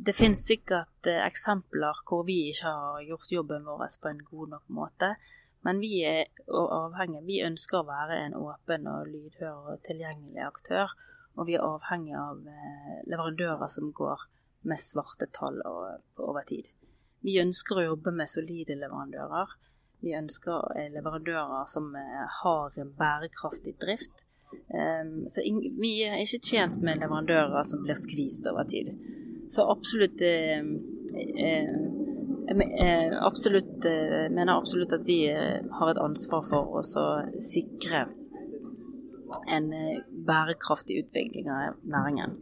det 0.07 0.15
finnes 0.17 0.45
sikkert 0.49 1.11
eh, 1.11 1.21
eksempler 1.27 2.01
hvor 2.09 2.25
vi 2.29 2.39
ikke 2.53 2.73
har 2.73 3.03
gjort 3.05 3.35
jobben 3.35 3.67
vår 3.69 3.85
på 4.01 4.13
en 4.13 4.23
god 4.31 4.55
nok 4.55 4.71
måte. 4.79 5.11
Men 5.67 5.83
vi 5.83 5.99
er 6.07 6.31
avhengig, 6.47 7.25
vi 7.27 7.43
ønsker 7.45 7.83
å 7.83 7.89
være 7.89 8.21
en 8.23 8.39
åpen 8.39 8.87
og 8.89 9.11
lydhør 9.11 9.73
og 9.75 9.85
tilgjengelig 9.85 10.45
aktør. 10.47 10.95
Og 11.37 11.51
vi 11.51 11.59
er 11.59 11.67
avhengig 11.67 12.15
av 12.17 12.41
leverandører 13.11 13.69
som 13.69 13.91
går 13.93 14.25
med 14.67 14.81
svarte 14.81 15.29
tall 15.37 15.61
over 15.67 16.47
tid. 16.49 16.71
Vi 17.27 17.39
ønsker 17.43 17.81
å 17.81 17.87
jobbe 17.91 18.13
med 18.15 18.31
solide 18.31 18.77
leverandører. 18.79 19.57
Vi 20.05 20.13
ønsker 20.15 20.77
eh, 20.77 20.91
leverandører 20.95 21.67
som 21.71 21.89
eh, 21.99 22.25
har 22.43 22.77
en 22.79 22.93
bærekraftig 22.99 23.77
drift. 23.83 24.26
Ehm, 24.75 25.27
så 25.33 25.45
vi 25.81 25.93
er 26.07 26.23
ikke 26.23 26.43
tjent 26.45 26.83
med 26.85 27.01
leverandører 27.03 27.63
som 27.67 27.85
blir 27.85 27.99
skvist 27.99 28.47
over 28.51 28.65
tid. 28.71 28.93
Så 29.53 29.67
absolutt 29.71 30.21
jeg 30.21 30.65
eh, 32.57 33.15
absolutt, 33.23 33.85
mener 34.31 34.57
absolutt 34.57 34.93
at 34.95 35.07
vi 35.07 35.21
har 35.29 35.91
et 35.91 36.03
ansvar 36.03 36.43
for 36.47 36.79
å 36.79 36.83
sikre 37.43 38.07
en 39.51 39.71
bærekraftig 40.27 41.01
utvikling 41.05 41.51
av 41.51 41.81
næringen. 41.83 42.37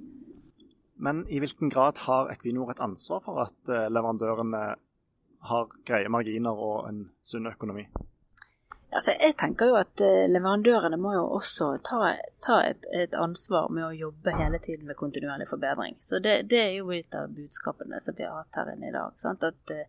Men 0.96 1.24
i 1.28 1.40
hvilken 1.42 1.70
grad 1.70 1.98
har 2.06 2.30
Equinor 2.32 2.70
et 2.70 2.82
ansvar 2.82 3.22
for 3.24 3.42
at 3.42 3.70
eh, 3.70 3.88
leverandørene 3.90 4.64
har 5.50 5.72
greie 5.86 6.10
marginer 6.12 6.54
og 6.54 6.88
en 6.88 7.00
sunn 7.26 7.50
økonomi? 7.50 7.88
Altså, 8.94 9.10
jeg 9.18 9.34
tenker 9.40 9.72
jo 9.72 9.76
at 9.80 10.00
eh, 10.06 10.28
leverandørene 10.30 10.98
må 11.02 11.16
jo 11.16 11.24
også 11.34 11.72
ta, 11.82 12.12
ta 12.44 12.60
et, 12.62 12.86
et, 12.94 13.14
ansvar 13.18 13.66
med 13.74 13.88
å 13.88 13.94
jobbe 13.96 14.36
hele 14.38 14.60
tiden 14.62 14.86
med 14.86 14.98
kontinuerlig 15.00 15.48
forbedring. 15.50 15.96
Så 16.04 16.20
det, 16.22 16.44
det 16.52 16.60
er 16.60 16.76
jo 16.76 16.92
et 16.94 17.16
av 17.18 17.32
budskapene 17.34 17.98
som 18.04 18.14
vi 18.14 18.26
har 18.28 18.44
hatt 18.44 18.60
her 18.60 18.70
inne 18.76 18.92
i 18.92 18.94
dag. 18.94 19.16
Sant? 19.18 19.42
At 19.42 19.74
uh, 19.74 19.82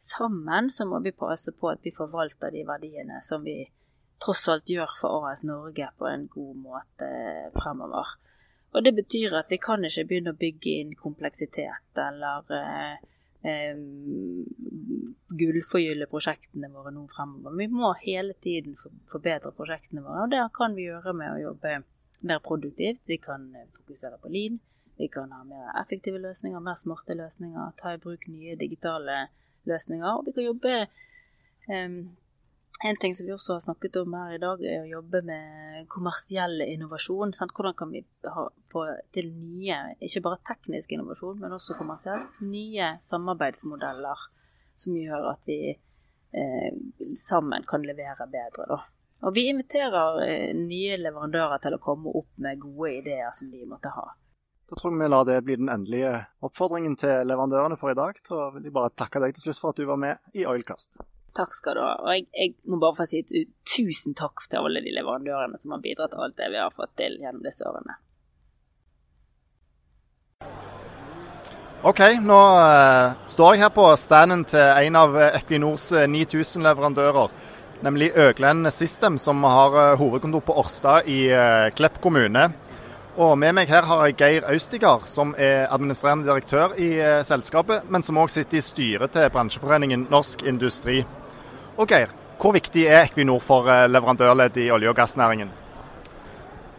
sammen 0.00 0.70
så 0.72 0.86
må 0.88 1.02
vi 1.04 1.12
passe 1.12 1.52
på 1.52 1.68
at 1.74 1.84
vi 1.84 1.92
forvalter 1.92 2.54
de 2.54 2.64
verdiene 2.68 3.20
som 3.24 3.44
vi 3.44 3.58
tross 4.24 4.46
alt 4.48 4.72
gjør 4.72 4.96
for 5.02 5.28
AS 5.28 5.44
Norge 5.44 5.90
på 5.98 6.08
en 6.08 6.24
god 6.32 6.62
måte 6.62 7.10
fremover. 7.58 8.16
Og 8.72 8.84
det 8.84 8.94
betyr 8.96 9.36
at 9.36 9.52
vi 9.52 9.60
kan 9.60 9.84
ikke 9.84 10.06
begynne 10.08 10.32
å 10.32 10.40
bygge 10.40 10.78
inn 10.80 10.96
kompleksitet 10.96 12.00
eller 12.00 12.56
eh, 12.56 13.04
eh, 13.46 13.78
gullforgylle 15.40 16.08
prosjektene 16.10 16.70
våre 16.72 16.92
nå 16.94 17.06
fremover. 17.12 17.56
Vi 17.58 17.68
må 17.72 17.92
hele 18.02 18.36
tiden 18.42 18.76
forbedre 19.10 19.52
prosjektene 19.56 20.04
våre, 20.04 20.24
og 20.24 20.32
det 20.34 20.42
kan 20.56 20.76
vi 20.76 20.88
gjøre 20.88 21.14
med 21.16 21.34
å 21.34 21.42
jobbe 21.50 21.80
mer 22.26 22.42
produktivt. 22.44 23.02
Vi 23.06 23.18
kan 23.22 23.48
eh, 23.54 23.68
fokusere 23.78 24.20
på 24.22 24.32
lean, 24.32 24.60
vi 24.96 25.08
kan 25.12 25.32
ha 25.32 25.42
mer 25.44 25.72
effektive 25.82 26.20
løsninger, 26.22 26.60
mer 26.60 26.78
smarte 26.80 27.16
løsninger, 27.18 27.74
ta 27.80 27.94
i 27.94 28.00
bruk 28.02 28.28
nye 28.32 28.56
digitale 28.60 29.26
løsninger. 29.68 30.08
Og 30.12 30.28
vi 30.28 30.36
kan 30.36 30.48
jobbe 30.48 30.76
eh, 30.82 31.98
en 32.84 32.96
ting 32.96 33.14
som 33.14 33.26
vi 33.26 33.32
også 33.32 33.56
har 33.56 33.60
snakket 33.60 33.96
om 33.96 34.14
her 34.18 34.34
i 34.36 34.40
dag, 34.40 34.60
er 34.60 34.82
å 34.82 34.90
jobbe 34.98 35.22
med 35.24 35.86
kommersiell 35.92 36.60
innovasjon. 36.60 37.32
Sant? 37.36 37.54
Hvordan 37.56 37.76
kan 37.78 37.94
vi 37.94 38.02
ha, 38.28 38.44
få 38.72 38.84
til 39.16 39.30
nye, 39.32 39.78
ikke 40.04 40.24
bare 40.26 40.42
teknisk 40.44 40.92
innovasjon, 40.92 41.38
men 41.40 41.56
også 41.56 41.78
kommersiell, 41.78 42.26
nye 42.44 42.90
samarbeidsmodeller 43.06 44.26
som 44.76 44.98
gjør 44.98 45.30
at 45.32 45.48
vi 45.48 45.60
eh, 45.72 46.76
sammen 47.22 47.64
kan 47.68 47.86
levere 47.86 48.28
bedre. 48.28 48.68
Da. 48.68 48.82
Og 49.24 49.32
vi 49.38 49.48
inviterer 49.48 50.20
eh, 50.26 50.52
nye 50.56 51.00
leverandører 51.00 51.64
til 51.64 51.78
å 51.78 51.82
komme 51.82 52.12
opp 52.12 52.34
med 52.44 52.60
gode 52.60 52.92
ideer 53.00 53.32
som 53.36 53.48
de 53.50 53.64
måtte 53.64 53.94
ha. 53.96 54.10
Da 54.66 54.76
tror 54.76 54.92
jeg 54.92 55.00
vi 55.00 55.08
lar 55.14 55.24
det 55.24 55.42
bli 55.46 55.56
den 55.56 55.70
endelige 55.70 56.12
oppfordringen 56.44 56.96
til 56.98 57.24
leverandørene 57.24 57.78
for 57.80 57.94
i 57.94 57.96
dag. 57.96 58.18
Da 58.28 58.50
vil 58.52 58.66
jeg 58.66 58.74
bare 58.74 58.92
takke 58.98 59.22
deg 59.22 59.36
til 59.36 59.46
slutt 59.46 59.62
for 59.62 59.72
at 59.72 59.80
du 59.80 59.86
var 59.88 60.00
med 60.02 60.34
i 60.36 60.44
Oilcast. 60.44 60.98
Takk 61.36 61.52
skal 61.52 61.76
du 61.76 61.82
ha. 61.84 61.92
Og 62.00 62.10
jeg, 62.14 62.26
jeg 62.32 62.54
må 62.70 62.78
bare 62.80 62.96
få 62.96 63.06
si 63.08 63.20
tusen 63.68 64.16
takk 64.16 64.46
til 64.48 64.62
alle 64.62 64.80
de 64.84 64.94
leverandørene 64.96 65.60
som 65.60 65.74
har 65.74 65.82
bidratt 65.84 66.14
til 66.14 66.24
alt 66.24 66.36
det 66.38 66.48
vi 66.54 66.60
har 66.62 66.72
fått 66.72 66.94
til 66.96 67.18
gjennom 67.20 67.44
disse 67.44 67.66
årene. 67.68 67.98
OK, 71.86 72.00
nå 72.24 72.38
uh, 72.56 73.12
står 73.28 73.54
jeg 73.54 73.62
her 73.66 73.74
på 73.74 73.84
standen 74.00 74.46
til 74.48 74.64
en 74.64 74.96
av 74.98 75.18
Equinors 75.28 75.90
9000 75.92 76.62
eh, 76.62 76.64
leverandører, 76.64 77.34
nemlig 77.84 78.08
Øglen 78.16 78.70
System, 78.72 79.18
som 79.20 79.44
har 79.44 79.98
hovedkontor 80.00 80.42
på 80.48 80.56
Årstad 80.64 81.06
i 81.12 81.20
Klepp 81.76 82.00
kommune. 82.02 82.48
Og 83.16 83.36
Med 83.38 83.54
meg 83.56 83.68
her 83.68 83.84
har 83.88 84.02
jeg 84.06 84.16
Geir 84.18 84.48
Austigard, 84.50 85.04
som 85.08 85.36
er 85.38 85.68
administrerende 85.72 86.26
direktør 86.26 86.74
i 86.80 86.90
selskapet, 87.24 87.86
men 87.88 88.02
som 88.04 88.18
òg 88.20 88.32
sitter 88.32 88.58
i 88.58 88.64
styret 88.64 89.14
til 89.14 89.30
bransjeforeningen 89.32 90.08
Norsk 90.10 90.42
Industri. 90.48 91.04
Og 91.76 91.88
Geir, 91.88 92.12
hvor 92.40 92.54
viktig 92.56 92.86
er 92.88 93.02
Equinor 93.04 93.42
for 93.44 93.66
leverandørleddet 93.68 93.92
leverandørledd 93.92 94.56
i 94.56 94.70
olje- 94.72 94.88
og 94.88 94.96
gassnæringen? 94.96 95.50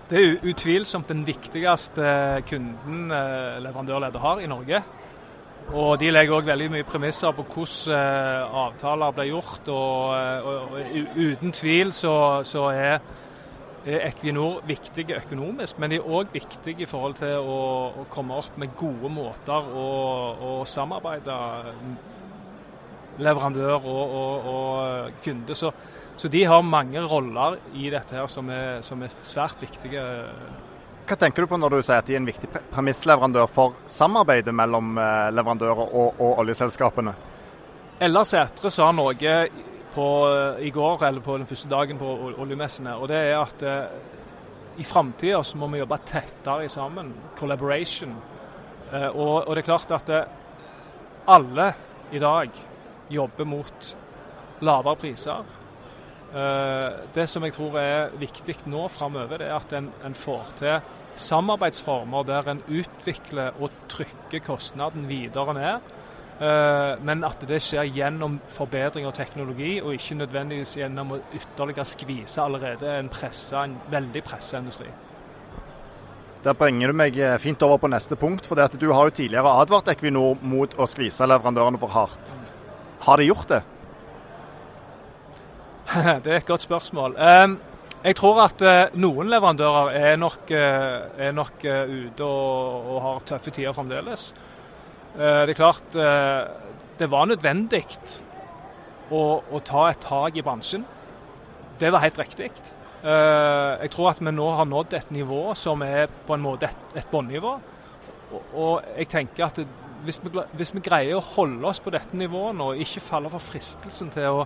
Det 0.10 0.22
er 0.22 0.48
utvilsomt 0.50 1.10
den 1.12 1.22
viktigste 1.28 2.42
kunden 2.50 3.12
eh, 3.12 3.60
leverandørleddet 3.62 4.22
har 4.22 4.40
i 4.40 4.48
Norge. 4.48 4.82
Og 5.68 6.00
De 6.00 6.10
legger 6.12 6.34
òg 6.38 6.48
veldig 6.48 6.70
mye 6.72 6.88
premisser 6.88 7.36
på 7.36 7.44
hvordan 7.44 7.94
eh, 7.94 8.58
avtaler 8.64 9.14
blir 9.14 9.32
gjort. 9.36 9.68
Og, 9.68 10.10
og, 10.50 10.74
og 10.74 11.18
uten 11.18 11.52
tvil 11.52 11.94
så, 11.94 12.18
så 12.44 12.70
er, 12.72 13.00
Equinor 13.88 14.66
viktige 14.68 15.16
økonomisk, 15.16 15.78
men 15.80 15.94
de 15.94 16.00
er 16.02 16.08
òg 16.10 16.34
viktige 16.34 16.84
i 16.84 16.88
forhold 16.90 17.14
til 17.22 17.38
å, 17.40 17.60
å, 18.02 18.08
komme 18.12 18.36
opp 18.36 18.58
med 18.60 18.74
gode 18.76 19.12
måter 19.14 19.70
å, 19.72 19.86
å 20.44 20.56
samarbeide 20.68 21.38
leverandør 23.24 23.78
og, 23.78 24.16
og, 24.20 24.50
og 24.54 25.22
kunde. 25.24 25.56
Så, 25.56 25.72
så, 26.18 26.32
de 26.32 26.44
har 26.46 26.66
mange 26.66 27.02
roller 27.02 27.60
i 27.74 27.90
dette 27.94 28.18
her 28.18 28.28
som 28.32 28.50
er, 28.54 28.82
som 28.86 29.04
er, 29.04 29.14
svært 29.24 29.62
viktige. 29.62 30.04
Hva 31.08 31.16
tenker 31.16 31.46
du 31.46 31.52
på 31.52 31.60
når 31.60 31.78
du 31.78 31.80
sier 31.80 32.02
at 32.02 32.10
de 32.10 32.18
er 32.18 32.22
en 32.22 32.28
viktig 32.28 32.50
premissleverandør 32.74 33.48
for 33.54 33.78
samarbeidet 33.88 34.54
mellom 34.56 34.98
eh, 35.00 35.30
leverandører 35.32 35.88
og, 35.88 36.20
og 36.20 36.44
oljeselskapene? 36.44 37.16
Ella 38.04 38.22
Sætre 38.28 38.70
sa 38.70 38.92
noe 38.94 39.38
på, 39.96 40.10
i 40.62 40.70
går, 40.70 41.08
eller 41.08 41.24
på 41.26 41.38
den 41.40 41.48
første 41.50 41.70
dagen 41.72 41.98
på 41.98 42.12
oljemessene. 42.38 42.94
og 42.96 43.08
det 43.10 43.22
er 43.32 43.40
at 43.40 43.64
eh, 43.66 44.16
i 44.78 44.86
framtida 44.86 45.42
må 45.58 45.70
vi 45.72 45.82
jobbe 45.82 45.98
tettere 46.06 46.70
sammen. 46.70 47.14
Collaboration. 47.38 48.14
Eh, 48.92 49.08
og, 49.10 49.48
og, 49.48 49.56
det 49.56 49.64
er 49.64 49.68
klart 49.68 49.94
at 49.98 50.10
eh, 50.14 50.28
alle 51.28 51.72
i 52.14 52.22
dag 52.22 52.60
jobber 53.10 53.48
mot 53.48 53.96
lavere 54.66 55.00
priser. 55.00 55.46
Eh, 56.34 56.98
det 57.16 57.28
som 57.30 57.46
jeg 57.46 57.56
tror 57.56 57.78
er 57.80 58.16
viktig 58.20 58.58
nå 58.68 58.88
framover, 58.92 59.42
er 59.42 59.56
at 59.56 59.74
en, 59.78 59.92
en, 60.04 60.16
får 60.18 60.52
til 60.60 60.80
samarbeidsformer 61.18 62.26
der 62.28 62.50
en 62.52 62.66
utvikler 62.68 63.56
og 63.62 63.72
trykker 63.90 64.44
kostnaden 64.46 65.08
videre 65.08 65.56
ned. 65.56 65.94
Eh, 66.38 66.94
men 67.02 67.24
at 67.26 67.42
det 67.50 67.62
skjer 67.64 67.88
gjennom 67.96 68.42
forbedring 68.54 69.08
av 69.08 69.16
teknologi, 69.18 69.78
og 69.82 69.96
ikke 69.96 70.20
nødvendigvis 70.20 70.76
gjennom 70.78 71.16
å 71.16 71.22
ytterligere 71.34 71.88
skvise 71.88 72.44
allerede 72.44 72.92
en, 73.00 73.10
pressa, 73.10 73.64
en 73.64 73.80
veldig 73.90 74.24
pressa 74.28 74.60
industri. 74.62 74.92
Der 76.44 76.54
bringer 76.54 76.92
du 76.92 77.00
meg 77.00 77.18
eh, 77.18 77.40
fint 77.42 77.64
over 77.66 77.80
på 77.82 77.90
neste 77.90 78.20
punkt. 78.20 78.46
for 78.46 78.60
Du 78.78 78.92
har 78.92 79.08
jo 79.08 79.16
tidligere 79.16 79.56
advart 79.64 79.88
Equinor 79.96 80.38
mot 80.42 80.76
å 80.78 80.86
skvise 80.86 81.26
leverandørene 81.26 81.80
for 81.82 81.96
hardt. 81.96 82.36
Har 83.06 83.18
de 83.18 83.28
gjort 83.28 83.48
det? 83.48 83.62
det 86.24 86.32
er 86.32 86.40
et 86.40 86.48
godt 86.48 86.66
spørsmål. 86.66 87.16
Ehm, 87.16 87.58
jeg 88.04 88.16
tror 88.16 88.44
at 88.44 88.62
eh, 88.62 88.94
noen 89.00 89.30
leverandører 89.32 89.96
er 89.98 90.20
nok, 90.22 90.52
eh, 90.54 91.28
er 91.28 91.34
nok 91.36 91.64
eh, 91.66 91.90
ute 91.90 92.24
og, 92.24 92.92
og, 92.92 92.98
har 93.06 93.26
tøffe 93.28 93.52
tider 93.52 93.76
fremdeles. 93.76 94.30
Det 95.18 95.50
er 95.50 95.58
klart 95.58 95.96
det 95.98 97.08
var 97.10 97.26
nødvendig 97.26 97.80
å, 99.10 99.22
å 99.42 99.62
ta 99.66 99.88
et 99.90 100.04
tak 100.04 100.36
i 100.38 100.44
bransjen. 100.46 100.84
Det 101.82 101.90
var 101.90 102.04
helt 102.04 102.20
riktig. 102.22 102.52
Jeg 103.02 103.90
tror 103.96 104.12
at 104.12 104.22
vi 104.22 104.34
nå 104.36 104.46
har 104.60 104.70
nådd 104.70 104.94
et 104.94 105.10
nivå 105.16 105.56
som 105.58 105.82
er 105.82 106.06
på 106.28 106.36
en 106.38 106.44
måte 106.44 106.70
et, 106.70 106.86
et 107.02 107.10
bunnivå. 107.10 107.56
Og, 108.30 108.54
og 108.54 108.92
jeg 108.94 109.10
tenker 109.16 109.48
at 109.48 109.64
hvis 110.08 110.22
vi, 110.24 110.32
hvis 110.56 110.74
vi, 110.76 110.84
greier 110.84 111.20
å 111.20 111.26
holde 111.36 111.68
oss 111.68 111.82
på 111.84 111.92
dette 111.92 112.16
nivået 112.18 112.56
nå, 112.56 112.72
og 112.72 112.84
ikke 112.84 113.04
falle 113.04 113.32
for 113.34 113.44
fristelsen 113.44 114.12
til 114.14 114.42
å, 114.42 114.44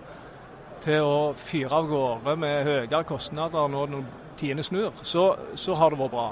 til 0.82 1.06
å 1.06 1.18
fyre 1.38 1.78
av 1.78 1.90
gårde 1.90 2.38
med 2.42 2.64
høyere 2.66 3.04
kostnader 3.06 3.70
når 3.70 4.00
tidene 4.40 4.64
snur, 4.66 4.96
så, 5.06 5.28
så 5.54 5.76
har 5.78 5.94
det 5.94 6.00
vært 6.02 6.16
bra. 6.16 6.30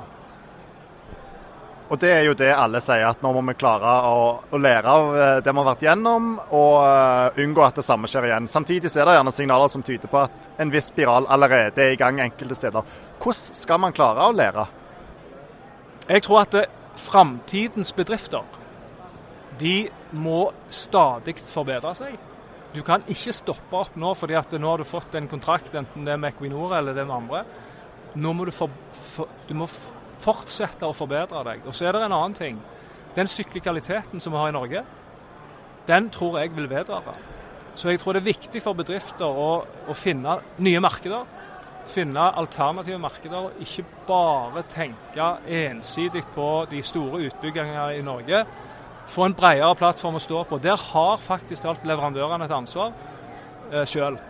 Og 1.91 1.99
Det 1.99 2.11
er 2.15 2.21
jo 2.23 2.37
det 2.39 2.53
alle 2.55 2.79
sier, 2.83 3.03
at 3.03 3.23
nå 3.23 3.33
må 3.35 3.41
vi 3.49 3.57
klare 3.59 3.93
å, 4.07 4.27
å 4.47 4.59
lære 4.63 4.93
av 4.95 5.09
eh, 5.11 5.39
det 5.43 5.51
vi 5.51 5.59
har 5.59 5.67
vært 5.67 5.83
gjennom, 5.83 6.29
og 6.55 6.75
uh, 6.87 7.41
unngå 7.43 7.65
at 7.67 7.81
det 7.81 7.85
samme 7.87 8.07
skjer 8.11 8.29
igjen. 8.29 8.47
Samtidig 8.51 8.93
er 8.93 9.11
det 9.11 9.17
gjerne 9.17 9.33
signaler 9.35 9.73
som 9.73 9.83
tyder 9.83 10.11
på 10.13 10.21
at 10.23 10.63
en 10.63 10.71
viss 10.71 10.87
spiral 10.93 11.27
allerede 11.27 11.83
er 11.83 11.97
i 11.97 11.99
gang 11.99 12.23
enkelte 12.23 12.59
steder. 12.59 12.95
Hvordan 13.19 13.59
skal 13.59 13.83
man 13.83 13.97
klare 13.97 14.29
å 14.29 14.37
lære? 14.39 14.69
Jeg 16.07 16.23
tror 16.27 16.45
at 16.45 16.55
framtidens 17.01 17.91
bedrifter 17.97 18.47
de 19.59 19.91
må 20.13 20.51
stadig 20.71 21.37
forbedre 21.51 21.95
seg. 21.99 22.19
Du 22.71 22.83
kan 22.87 23.03
ikke 23.11 23.35
stoppe 23.35 23.75
opp 23.75 23.97
nå 23.99 24.13
fordi 24.15 24.37
at 24.39 24.53
nå 24.55 24.69
har 24.71 24.79
du 24.79 24.87
fått 24.87 25.17
en 25.19 25.29
kontrakt, 25.31 25.75
enten 25.75 26.07
det 26.07 26.15
er 26.15 26.21
med 26.23 26.37
Equinor 26.37 26.77
eller 26.79 26.95
det 26.95 27.07
med 27.09 27.17
andre. 27.17 27.43
Nå 28.15 28.33
må 28.35 28.47
du, 28.47 28.53
for, 28.55 28.71
for, 29.15 29.31
du 29.49 29.57
må 29.59 29.67
fortsette 30.23 30.87
å 30.87 30.95
forbedre 30.95 31.43
deg. 31.47 31.67
Og 31.67 31.75
så 31.75 31.89
er 31.89 31.97
det 31.97 32.05
en 32.07 32.15
annen 32.15 32.37
ting. 32.39 32.61
Den 33.17 33.31
syklikaliteten 33.31 34.23
som 34.23 34.35
vi 34.35 34.39
har 34.39 34.53
i 34.53 34.55
Norge, 34.55 34.85
den 35.89 36.11
tror 36.15 36.39
jeg 36.39 36.55
vil 36.55 36.71
vedvare. 36.71 37.17
Så 37.75 37.91
jeg 37.91 38.01
tror 38.03 38.15
det 38.15 38.23
er 38.23 38.33
viktig 38.33 38.63
for 38.63 38.79
bedrifter 38.79 39.27
å, 39.27 39.51
å 39.65 39.95
finne 39.99 40.39
nye 40.63 40.83
markeder. 40.83 41.27
Finne 41.91 42.27
alternative 42.39 42.99
markeder, 43.03 43.49
og 43.49 43.63
ikke 43.63 43.87
bare 44.07 44.63
tenke 44.71 45.31
ensidig 45.47 46.23
på 46.35 46.49
de 46.71 46.83
store 46.87 47.25
utbyggingene 47.27 47.87
i 47.97 48.05
Norge. 48.07 48.45
Få 49.11 49.27
en 49.27 49.35
bredere 49.35 49.75
plattform 49.75 50.21
å 50.21 50.23
stå 50.23 50.45
på. 50.47 50.61
Der 50.63 50.79
har 50.79 51.23
faktisk 51.23 51.65
alt 51.67 51.87
leverandørene 51.89 52.47
et 52.47 52.55
ansvar 52.55 52.93
eh, 53.73 53.87
sjøl. 53.89 54.21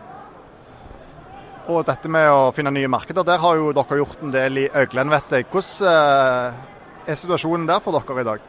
Og 1.70 1.84
dette 1.86 2.08
med 2.08 2.26
å 2.32 2.48
finne 2.56 2.72
nye 2.72 2.88
markeder, 2.90 3.26
der 3.26 3.42
har 3.42 3.58
jo 3.58 3.74
dere 3.76 3.98
gjort 4.00 4.22
en 4.24 4.32
del 4.32 4.62
i 4.62 4.68
Øglen, 4.80 5.10
vet 5.12 5.34
jeg. 5.36 5.46
Hvordan 5.52 5.90
eh, 5.92 7.10
er 7.12 7.18
situasjonen 7.20 7.68
der 7.68 7.82
for 7.84 7.94
dere 7.98 8.22
i 8.22 8.28
dag? 8.30 8.46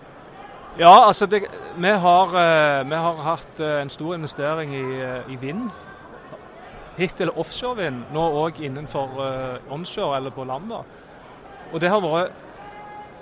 Ja, 0.79 0.93
altså 1.03 1.27
det, 1.27 1.43
vi, 1.75 1.91
har, 2.05 2.35
eh, 2.39 2.83
vi, 2.87 2.95
har, 2.95 3.19
hatt 3.25 3.59
eh, 3.59 3.81
en 3.81 3.91
stor 3.91 4.15
investering 4.15 4.71
i, 4.73 4.85
i 5.35 5.39
vind. 5.41 5.67
Hittil 6.95 7.33
offshore-vind, 7.35 8.05
nå 8.15 8.23
òg 8.45 8.63
innenfor 8.63 9.19
onshore 9.71 10.17
eller 10.17 10.33
på 10.35 10.47
land. 10.47 10.71
Og 10.71 11.77
det 11.79 11.91
har 11.91 12.03
vært 12.03 12.50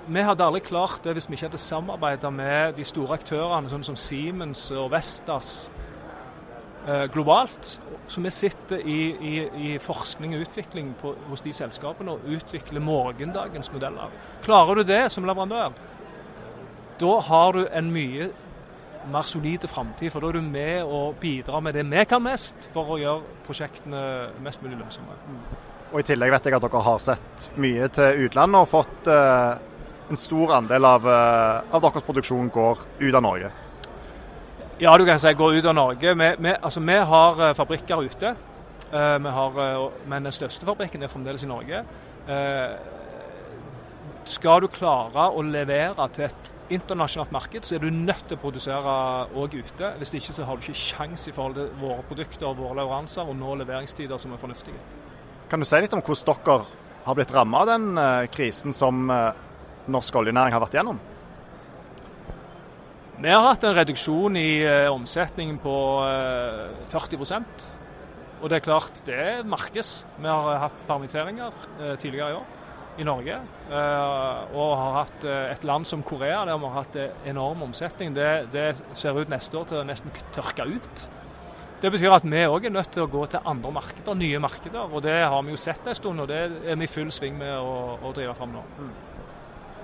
vi 0.09 0.23
hadde 0.25 0.45
aldri 0.45 0.61
klart 0.65 1.03
det 1.05 1.13
hvis 1.17 1.29
vi 1.29 1.37
ikke 1.37 1.49
hadde 1.49 1.61
samarbeida 1.61 2.31
med 2.33 2.77
de 2.79 2.85
store 2.87 3.19
aktørene, 3.19 3.69
sånn 3.71 3.85
som 3.87 3.99
Siemens 3.99 4.69
og 4.73 4.89
Vestas 4.93 5.69
globalt. 7.13 7.75
Så 8.09 8.23
vi 8.23 8.31
sitter 8.33 8.79
i, 8.81 8.99
i, 9.13 9.33
i 9.69 9.71
forskning 9.83 10.33
og 10.33 10.47
utvikling 10.47 10.93
på, 10.97 11.11
hos 11.29 11.43
de 11.45 11.53
selskapene 11.53 12.15
og 12.15 12.25
utvikler 12.39 12.81
morgendagens 12.81 13.69
modeller. 13.73 14.09
Klarer 14.45 14.79
du 14.79 14.87
det 14.87 15.03
som 15.13 15.27
leverandør, 15.27 15.75
da 17.00 17.15
har 17.29 17.53
du 17.55 17.67
en 17.67 17.91
mye 17.93 18.31
mer 19.11 19.22
solide 19.27 19.67
framtid. 19.67 20.11
For 20.11 20.24
da 20.24 20.31
er 20.31 20.39
du 20.39 20.45
med 20.45 20.83
og 20.83 21.15
bidrar 21.22 21.63
med 21.63 21.77
det 21.77 21.85
vi 21.89 22.05
kan 22.09 22.24
mest 22.24 22.69
for 22.74 22.95
å 22.95 23.00
gjøre 23.00 23.41
prosjektene 23.48 24.03
mest 24.43 24.63
mulig 24.63 24.79
lønnsomme. 24.79 25.17
Og 25.89 26.01
I 26.01 26.05
tillegg 26.05 26.33
vet 26.35 26.45
jeg 26.45 26.57
at 26.57 26.65
dere 26.65 26.85
har 26.85 27.00
sett 27.01 27.50
mye 27.57 27.87
til 27.93 28.25
utlandet 28.27 28.61
og 28.61 28.69
fått 28.69 29.09
eh, 29.09 29.69
en 30.09 30.17
stor 30.17 30.53
andel 30.53 30.85
av, 30.85 31.07
eh, 31.07 31.61
av 31.72 31.81
deres 31.81 32.05
produksjon 32.05 32.50
går 32.50 32.77
ut 33.00 33.15
av 33.15 33.22
Norge. 33.22 33.51
Ja, 34.79 34.98
du 34.98 35.05
kan 35.05 35.19
si 35.19 35.33
går 35.33 35.55
ut 35.55 35.65
av 35.65 35.75
Norge. 35.75 36.13
Vi, 36.15 36.35
vi, 36.39 36.53
altså, 36.61 36.79
vi 36.79 36.95
har 36.98 37.41
uh, 37.41 37.53
fabrikker 37.53 38.03
ute. 38.03 38.35
Vi 38.89 39.29
har, 39.29 39.57
men 40.09 40.24
den 40.24 40.33
største 40.33 40.65
fabrikken 40.65 41.03
er 41.03 41.11
fremdeles 41.11 41.43
i 41.43 41.48
Norge. 41.48 41.83
skal 44.25 44.61
du 44.61 44.67
klare 44.67 45.27
å 45.29 45.43
levere 45.45 46.07
til 46.13 46.25
et 46.25 46.50
internasjonalt 46.74 47.31
marked, 47.31 47.65
så 47.65 47.75
er 47.75 47.83
du 47.83 47.89
nødt 47.93 48.25
til 48.27 48.37
å 48.37 48.41
produsere 48.41 48.95
òg 49.37 49.53
ute. 49.59 49.91
Hvis 50.00 50.13
ikke 50.17 50.33
så 50.33 50.48
har 50.48 50.57
du 50.57 50.65
ikke 50.65 50.74
kjangs 50.74 51.27
i 51.27 51.35
forhold 51.35 51.59
til 51.59 51.69
våre 51.81 52.01
produkter 52.09 52.48
og 52.50 52.57
våre 52.57 52.79
leveranser 52.81 53.29
og 53.29 53.37
nå 53.37 53.59
leveringstider 53.61 54.17
som 54.17 54.33
er 54.33 54.41
fornuftige. 54.41 54.81
Kan 55.50 55.61
du 55.61 55.69
si 55.69 55.83
litt 55.83 55.93
om 55.93 56.01
hvordan 56.01 56.41
dere 56.48 56.65
har 57.05 57.19
blitt 57.19 57.35
rammet 57.35 57.61
av 57.61 57.72
den 57.75 58.01
krisen 58.33 58.74
som 58.74 59.05
norsk 59.91 60.15
oljenæring 60.21 60.55
har 60.55 60.63
vært 60.63 60.77
gjennom? 60.79 60.99
Vi 63.19 63.27
har 63.27 63.43
hatt 63.43 63.65
en 63.67 63.75
reduksjon 63.75 64.37
i 64.39 64.61
uh, 64.63 64.93
omsetningen 64.93 65.57
på 65.59 65.75
uh, 66.07 66.69
40% 66.87 67.65
Og 68.39 68.45
det 68.47 68.59
er 68.59 68.63
klart, 68.63 69.01
det 69.03 69.43
merkes. 69.43 70.05
Vi 70.15 70.29
har 70.29 70.61
hatt 70.63 70.77
permitteringer 70.87 71.51
uh, 71.81 71.97
tidligere 71.99 72.31
i 72.31 72.37
år 72.39 72.55
i 72.99 73.03
Norge. 73.07 73.35
og 73.71 74.71
har 74.75 74.95
hatt 74.97 75.23
et 75.23 75.63
land 75.63 75.85
som 75.87 76.01
Korea 76.03 76.41
der 76.43 76.57
vi 76.59 76.67
har 76.67 76.83
hatt 76.83 76.97
enorm 77.31 77.61
omsetning. 77.63 78.11
Det, 78.11 78.49
det, 78.51 78.81
ser 78.93 79.15
ut 79.15 79.29
neste 79.31 79.55
år 79.55 79.69
til 79.69 79.79
å 79.79 79.83
nesten 79.87 80.11
tørke 80.35 80.65
ut. 80.67 81.05
Det 81.79 81.93
betyr 81.93 82.11
at 82.11 82.25
vi 82.27 82.41
òg 82.43 82.67
er 82.67 82.73
nødt 82.75 82.91
til 82.91 83.05
å 83.05 83.11
gå 83.11 83.21
til 83.31 83.45
andre 83.47 83.71
markeder, 83.71 84.17
nye 84.19 84.41
markeder. 84.43 84.91
Og 84.91 85.03
det 85.05 85.15
har 85.15 85.39
vi 85.47 85.55
jo 85.55 85.61
sett 85.63 85.87
en 85.87 85.95
stund, 85.95 86.19
og 86.19 86.27
det 86.27 86.41
er 86.43 86.75
vi 86.75 86.89
i 86.89 86.91
full 86.91 87.11
sving 87.15 87.39
med 87.39 87.55
å, 87.55 87.95
å 88.03 88.11
drive 88.15 88.35
fram 88.35 88.51
nå. 88.57 88.65
Mm. 88.81 88.91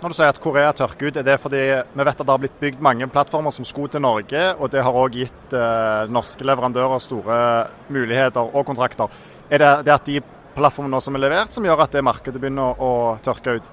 Når 0.05 0.11
du 0.13 0.17
sier 0.19 0.29
at 0.29 0.37
Korea 0.37 0.69
tørker 0.69 1.07
ut, 1.09 1.15
er 1.17 1.23
det 1.25 1.35
fordi 1.41 1.59
vi 1.65 2.03
vet 2.05 2.11
at 2.13 2.19
det 2.21 2.29
har 2.29 2.41
blitt 2.43 2.59
bygd 2.59 2.81
mange 2.85 3.07
plattformer 3.09 3.49
som 3.55 3.65
sko 3.65 3.87
til 3.89 4.03
Norge, 4.05 4.41
og 4.61 4.69
det 4.69 4.83
har 4.85 4.97
òg 5.01 5.15
gitt 5.17 5.53
eh, 5.57 6.03
norske 6.13 6.45
leverandører 6.45 7.01
store 7.01 7.37
muligheter 7.89 8.51
og 8.53 8.67
kontrakter. 8.67 9.09
Er 9.49 9.63
det 9.63 9.71
det 9.87 9.93
at 9.95 10.05
de 10.05 10.19
plattformene 10.53 10.99
som 11.01 11.17
er 11.17 11.23
levert, 11.23 11.55
som 11.55 11.65
gjør 11.65 11.81
at 11.87 11.97
det 11.97 12.03
markedet 12.05 12.37
begynner 12.37 12.77
å 12.77 12.91
tørke 13.25 13.55
ut? 13.57 13.71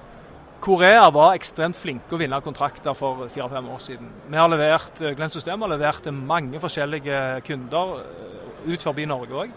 Korea 0.65 1.03
var 1.13 1.37
ekstremt 1.37 1.77
flinke 1.77 2.17
å 2.17 2.21
vinne 2.23 2.39
kontrakter 2.41 2.97
for 2.97 3.27
fire-fem 3.29 3.69
år 3.69 3.85
siden. 3.85 4.09
Vi 4.25 4.41
har 4.41 4.49
levert, 4.49 5.03
eh, 5.03 5.13
Glenn 5.13 5.35
System 5.37 5.61
har 5.61 5.73
levert 5.75 6.01
til 6.01 6.17
mange 6.17 6.63
forskjellige 6.65 7.43
kunder 7.45 7.93
eh, 8.01 8.73
ut 8.73 8.87
forbi 8.89 9.05
Norge 9.05 9.45
òg. 9.45 9.53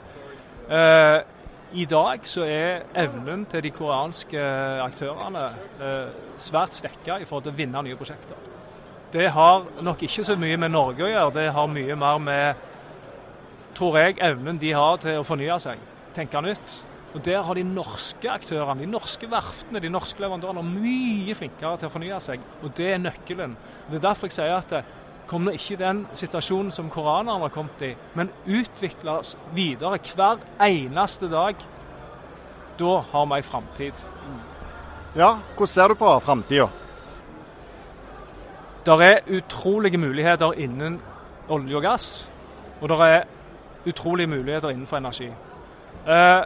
I 1.74 1.84
dag 1.84 2.22
så 2.30 2.44
er 2.46 2.84
evnen 2.94 3.42
til 3.50 3.64
de 3.64 3.72
koreanske 3.74 4.42
aktørene 4.84 5.46
eh, 5.82 6.12
svært 6.38 6.76
svekka 6.78 7.18
i 7.18 7.26
forhold 7.26 7.48
til 7.48 7.54
å 7.54 7.58
vinne 7.58 7.82
nye 7.82 7.98
prosjekter. 7.98 8.38
Det 9.12 9.26
har 9.34 9.64
nok 9.82 10.04
ikke 10.06 10.24
så 10.26 10.36
mye 10.38 10.58
med 10.60 10.70
Norge 10.74 11.06
å 11.06 11.10
gjøre, 11.10 11.34
det 11.34 11.46
har 11.56 11.70
mye 11.70 11.96
mer 11.98 12.20
med, 12.22 12.66
tror 13.74 13.98
jeg, 13.98 14.18
evnen 14.22 14.60
de 14.62 14.70
har 14.76 15.00
til 15.02 15.18
å 15.18 15.26
fornye 15.26 15.58
seg, 15.62 15.82
tenke 16.14 16.42
nytt. 16.44 16.76
Og 17.16 17.24
Der 17.24 17.42
har 17.42 17.54
de 17.54 17.62
norske 17.64 18.28
aktørene, 18.28 18.82
de 18.82 18.90
norske 18.92 19.30
verftene, 19.30 19.80
de 19.80 19.88
norske 19.88 20.20
leverandørene 20.20 20.62
mye 20.68 21.34
flinkere 21.34 21.78
til 21.80 21.88
å 21.88 21.92
fornye 21.94 22.18
seg. 22.20 22.42
Og 22.60 22.74
det 22.76 22.90
er 22.92 23.00
nøkkelen. 23.00 23.54
Det 23.88 23.96
er 23.96 24.04
derfor 24.04 24.28
jeg 24.28 24.36
sier 24.36 24.52
at 24.52 24.74
kommer 25.26 25.56
ikke 25.56 25.74
i 25.74 25.80
den 25.80 26.06
situasjonen 26.14 26.70
som 26.70 26.90
koranerne 26.90 27.46
har 27.46 27.54
kommet 27.54 27.82
i, 27.82 27.92
men 28.14 28.30
utvikler 28.46 29.20
oss 29.20 29.36
videre 29.54 29.98
hver 29.98 30.42
eneste 30.62 31.30
dag. 31.30 31.54
Da 32.78 32.98
har 33.12 33.26
vi 33.26 33.38
ei 33.38 33.46
framtid. 33.46 34.02
Ja, 35.16 35.36
hvordan 35.56 35.72
ser 35.72 35.88
du 35.88 35.94
på 35.94 36.18
framtida? 36.20 36.68
Det 38.86 39.00
er 39.02 39.38
utrolige 39.38 39.98
muligheter 39.98 40.52
innen 40.52 41.00
olje 41.48 41.76
og 41.76 41.82
gass, 41.82 42.28
og 42.80 42.88
det 42.88 43.00
er 43.00 43.24
utrolige 43.86 44.26
muligheter 44.26 44.70
innenfor 44.70 44.96
energi. 44.96 45.30
Eh, 46.06 46.42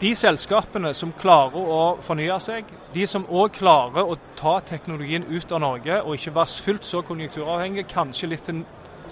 de 0.00 0.12
selskapene 0.14 0.92
som 0.94 1.12
klarer 1.16 1.56
å 1.56 1.80
fornye 2.04 2.36
seg, 2.42 2.68
de 2.92 3.06
som 3.08 3.24
òg 3.32 3.54
klarer 3.56 4.04
å 4.04 4.18
ta 4.36 4.58
teknologien 4.66 5.24
ut 5.30 5.52
av 5.52 5.62
Norge 5.64 6.00
og 6.02 6.18
ikke 6.18 6.34
være 6.36 6.64
fullt 6.66 6.84
så 6.88 7.02
konjunkturavhengig, 7.06 7.86
kanskje 7.88 8.30
litt 8.32 8.44
til, 8.44 8.62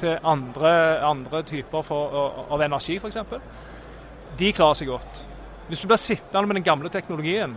til 0.01 0.19
andre, 0.21 0.75
andre, 1.09 1.43
typer 1.49 1.87
for, 1.87 2.19
av 2.51 2.67
energi 2.67 2.99
f.eks., 3.01 3.23
de 4.35 4.51
klarer 4.53 4.81
seg 4.81 4.91
godt. 4.91 5.25
Hvis 5.69 5.81
du 5.81 5.89
blir 5.89 6.01
sittende 6.03 6.49
med 6.51 6.59
den 6.59 6.67
gamle 6.67 6.91
teknologien, 6.93 7.55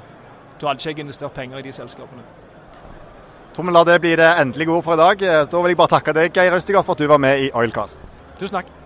da 0.62 0.70
hadde 0.70 0.80
ikke 0.80 0.94
jeg 0.94 1.04
investert 1.04 1.36
penger 1.36 1.60
i 1.60 1.66
de 1.66 1.74
selskapene. 1.76 2.24
Tommel, 3.58 3.82
det 3.90 4.00
bli 4.02 4.13
det 4.16 4.30
endelige 4.38 4.72
ord 4.72 4.86
for 4.86 4.94
i 4.94 5.02
dag. 5.02 5.30
Da 5.50 5.62
vil 5.63 5.74
jeg 5.74 5.82
bare 5.82 5.96
takke 5.98 6.13
deg, 6.13 6.30
Geir 6.34 6.60
Østigard, 6.60 6.86
for 6.86 6.94
at 6.94 7.02
du 7.02 7.10
var 7.10 7.18
med 7.22 7.48
i 7.48 7.54
Oilcast. 7.58 7.98
Tusen 8.38 8.62
takk. 8.62 8.77